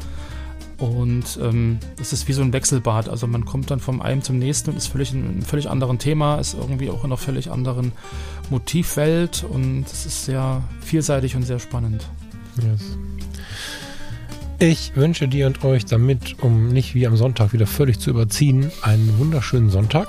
Und 0.79 1.39
ähm, 1.41 1.79
es 2.01 2.13
ist 2.13 2.27
wie 2.27 2.33
so 2.33 2.43
ein 2.43 2.53
Wechselbad. 2.53 3.09
Also 3.09 3.27
man 3.27 3.45
kommt 3.45 3.71
dann 3.71 3.81
vom 3.81 4.03
einen 4.03 4.23
zum 4.23 4.39
nächsten 4.39 4.71
und 4.71 4.77
ist 4.77 4.89
völlig 4.89 5.13
in 5.13 5.25
einem 5.25 5.43
völlig 5.43 5.71
anderen 5.71 5.99
Thema, 5.99 6.37
ist 6.37 6.55
irgendwie 6.55 6.91
auch 6.91 7.05
in 7.05 7.07
einer 7.07 7.17
völlig 7.17 7.51
anderen 7.51 7.93
Motivwelt 8.51 9.45
und 9.49 9.85
es 9.87 10.07
ist 10.07 10.25
sehr 10.25 10.63
vielseitig 10.81 11.37
und 11.37 11.43
sehr 11.45 11.59
spannend. 11.59 12.05
Yes. 12.57 12.99
Ich 14.59 14.95
wünsche 14.97 15.29
dir 15.29 15.47
und 15.47 15.65
euch 15.65 15.85
damit, 15.85 16.43
um 16.43 16.69
nicht 16.69 16.95
wie 16.95 17.07
am 17.07 17.17
Sonntag 17.17 17.53
wieder 17.53 17.67
völlig 17.67 17.99
zu 17.99 18.11
überziehen, 18.11 18.71
einen 18.83 19.19
wunderschönen 19.19 19.71
Sonntag. 19.71 20.09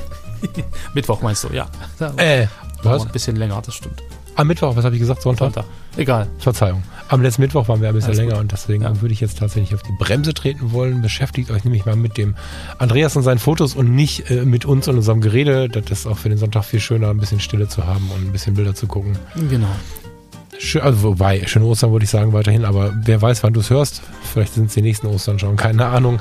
Mittwoch 0.94 1.22
meinst 1.22 1.44
du, 1.44 1.48
ja. 1.52 1.68
Äh, 2.16 2.46
was? 2.82 3.06
ein 3.06 3.12
bisschen 3.12 3.36
länger, 3.36 3.62
das 3.64 3.74
stimmt. 3.74 4.02
Am 4.36 4.46
Mittwoch, 4.48 4.76
was 4.76 4.84
habe 4.84 4.94
ich 4.94 5.00
gesagt? 5.00 5.22
Sonntag? 5.22 5.54
Sonntag. 5.54 5.64
Egal. 5.96 6.26
Verzeihung. 6.38 6.82
Am 7.08 7.22
letzten 7.22 7.40
Mittwoch 7.42 7.68
waren 7.68 7.80
wir 7.80 7.88
ein 7.88 7.94
bisschen 7.94 8.08
Alles 8.10 8.18
länger 8.18 8.32
gut. 8.32 8.40
und 8.42 8.52
deswegen 8.52 8.82
Ja. 8.82 9.00
würde 9.00 9.14
ich 9.14 9.20
jetzt 9.20 9.38
tatsächlich 9.38 9.74
auf 9.74 9.82
die 9.82 9.92
Bremse 9.98 10.34
treten 10.34 10.72
wollen. 10.72 11.00
Beschäftigt 11.00 11.50
euch 11.50 11.64
nämlich 11.64 11.86
mal 11.86 11.96
mit 11.96 12.18
dem 12.18 12.34
Andreas 12.78 13.16
und 13.16 13.22
seinen 13.22 13.38
Fotos 13.38 13.74
und 13.74 13.94
nicht 13.94 14.30
äh, 14.30 14.44
mit 14.44 14.66
uns 14.66 14.88
und 14.88 14.96
unserem 14.96 15.20
Gerede. 15.22 15.68
Das 15.70 15.90
ist 15.90 16.06
auch 16.06 16.18
für 16.18 16.28
den 16.28 16.36
Sonntag 16.36 16.64
viel 16.64 16.80
schöner, 16.80 17.08
ein 17.10 17.18
bisschen 17.18 17.40
Stille 17.40 17.68
zu 17.68 17.86
haben 17.86 18.10
und 18.14 18.26
ein 18.26 18.32
bisschen 18.32 18.54
Bilder 18.54 18.74
zu 18.74 18.86
gucken. 18.86 19.16
Genau. 19.48 19.68
Schö 20.58 20.80
also 20.80 21.02
wobei, 21.02 21.46
schöne 21.46 21.66
Ostern 21.66 21.92
würde 21.92 22.04
ich 22.04 22.10
sagen 22.10 22.32
weiterhin, 22.32 22.64
aber 22.64 22.92
wer 23.04 23.20
weiß, 23.20 23.42
wann 23.42 23.52
du 23.52 23.60
es 23.60 23.68
hörst. 23.70 24.02
Vielleicht 24.32 24.54
sind 24.54 24.66
es 24.68 24.74
die 24.74 24.80
nächsten 24.82 25.06
Ostern 25.06 25.38
schon, 25.38 25.56
keine 25.56 25.86
Ahnung. 25.86 26.18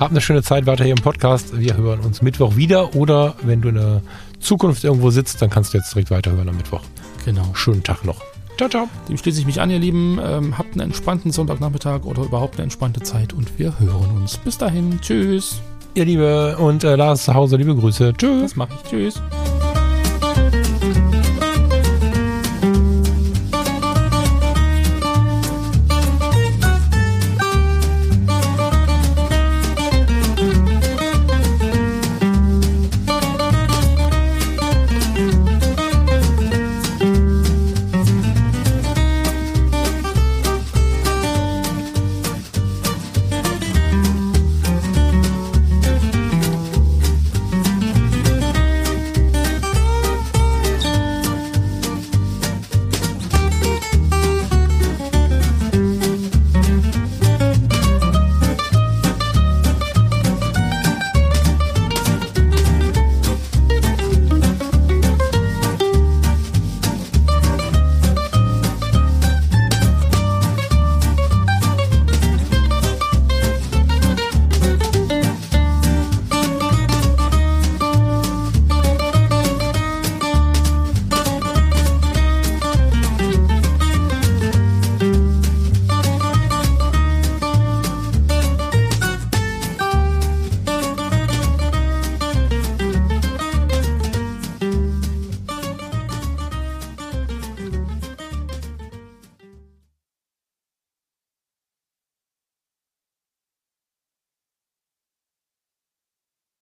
Habt 0.00 0.10
eine 0.10 0.20
schöne 0.20 0.42
Zeit 0.42 0.66
weiter 0.66 0.84
hier 0.84 0.94
im 0.96 1.02
Podcast. 1.02 1.56
Wir 1.58 1.76
hören 1.76 2.00
uns 2.00 2.20
Mittwoch 2.20 2.56
wieder 2.56 2.94
oder 2.96 3.34
wenn 3.42 3.60
du 3.62 3.68
in 3.70 3.76
der 3.76 4.02
Zukunft 4.40 4.82
irgendwo 4.84 5.10
sitzt, 5.10 5.40
dann 5.40 5.50
kannst 5.50 5.72
du 5.72 5.78
jetzt 5.78 5.94
direkt 5.94 6.10
weiterhören 6.10 6.48
am 6.48 6.56
Mittwoch. 6.56 6.82
Genau. 7.26 7.50
Schönen 7.54 7.82
Tag 7.82 8.04
noch. 8.04 8.22
Ciao, 8.56 8.70
ciao. 8.70 8.88
Dem 9.08 9.18
schließe 9.18 9.40
ich 9.40 9.46
mich 9.46 9.60
an, 9.60 9.68
ihr 9.68 9.80
Lieben. 9.80 10.18
Ähm, 10.22 10.56
habt 10.56 10.72
einen 10.72 10.80
entspannten 10.80 11.32
Sonntagnachmittag 11.32 12.04
oder 12.04 12.22
überhaupt 12.22 12.54
eine 12.54 12.62
entspannte 12.62 13.02
Zeit 13.02 13.34
und 13.34 13.58
wir 13.58 13.78
hören 13.78 14.16
uns. 14.16 14.38
Bis 14.38 14.56
dahin. 14.56 14.98
Tschüss. 15.02 15.60
Ihr 15.94 16.04
Liebe 16.04 16.56
und 16.58 16.84
äh, 16.84 16.94
Lars 16.94 17.24
zu 17.24 17.34
Hause, 17.34 17.56
liebe 17.56 17.74
Grüße. 17.74 18.14
Tschüss. 18.16 18.42
Das 18.42 18.56
mache 18.56 18.72
ich. 18.74 18.90
Tschüss. 18.90 19.22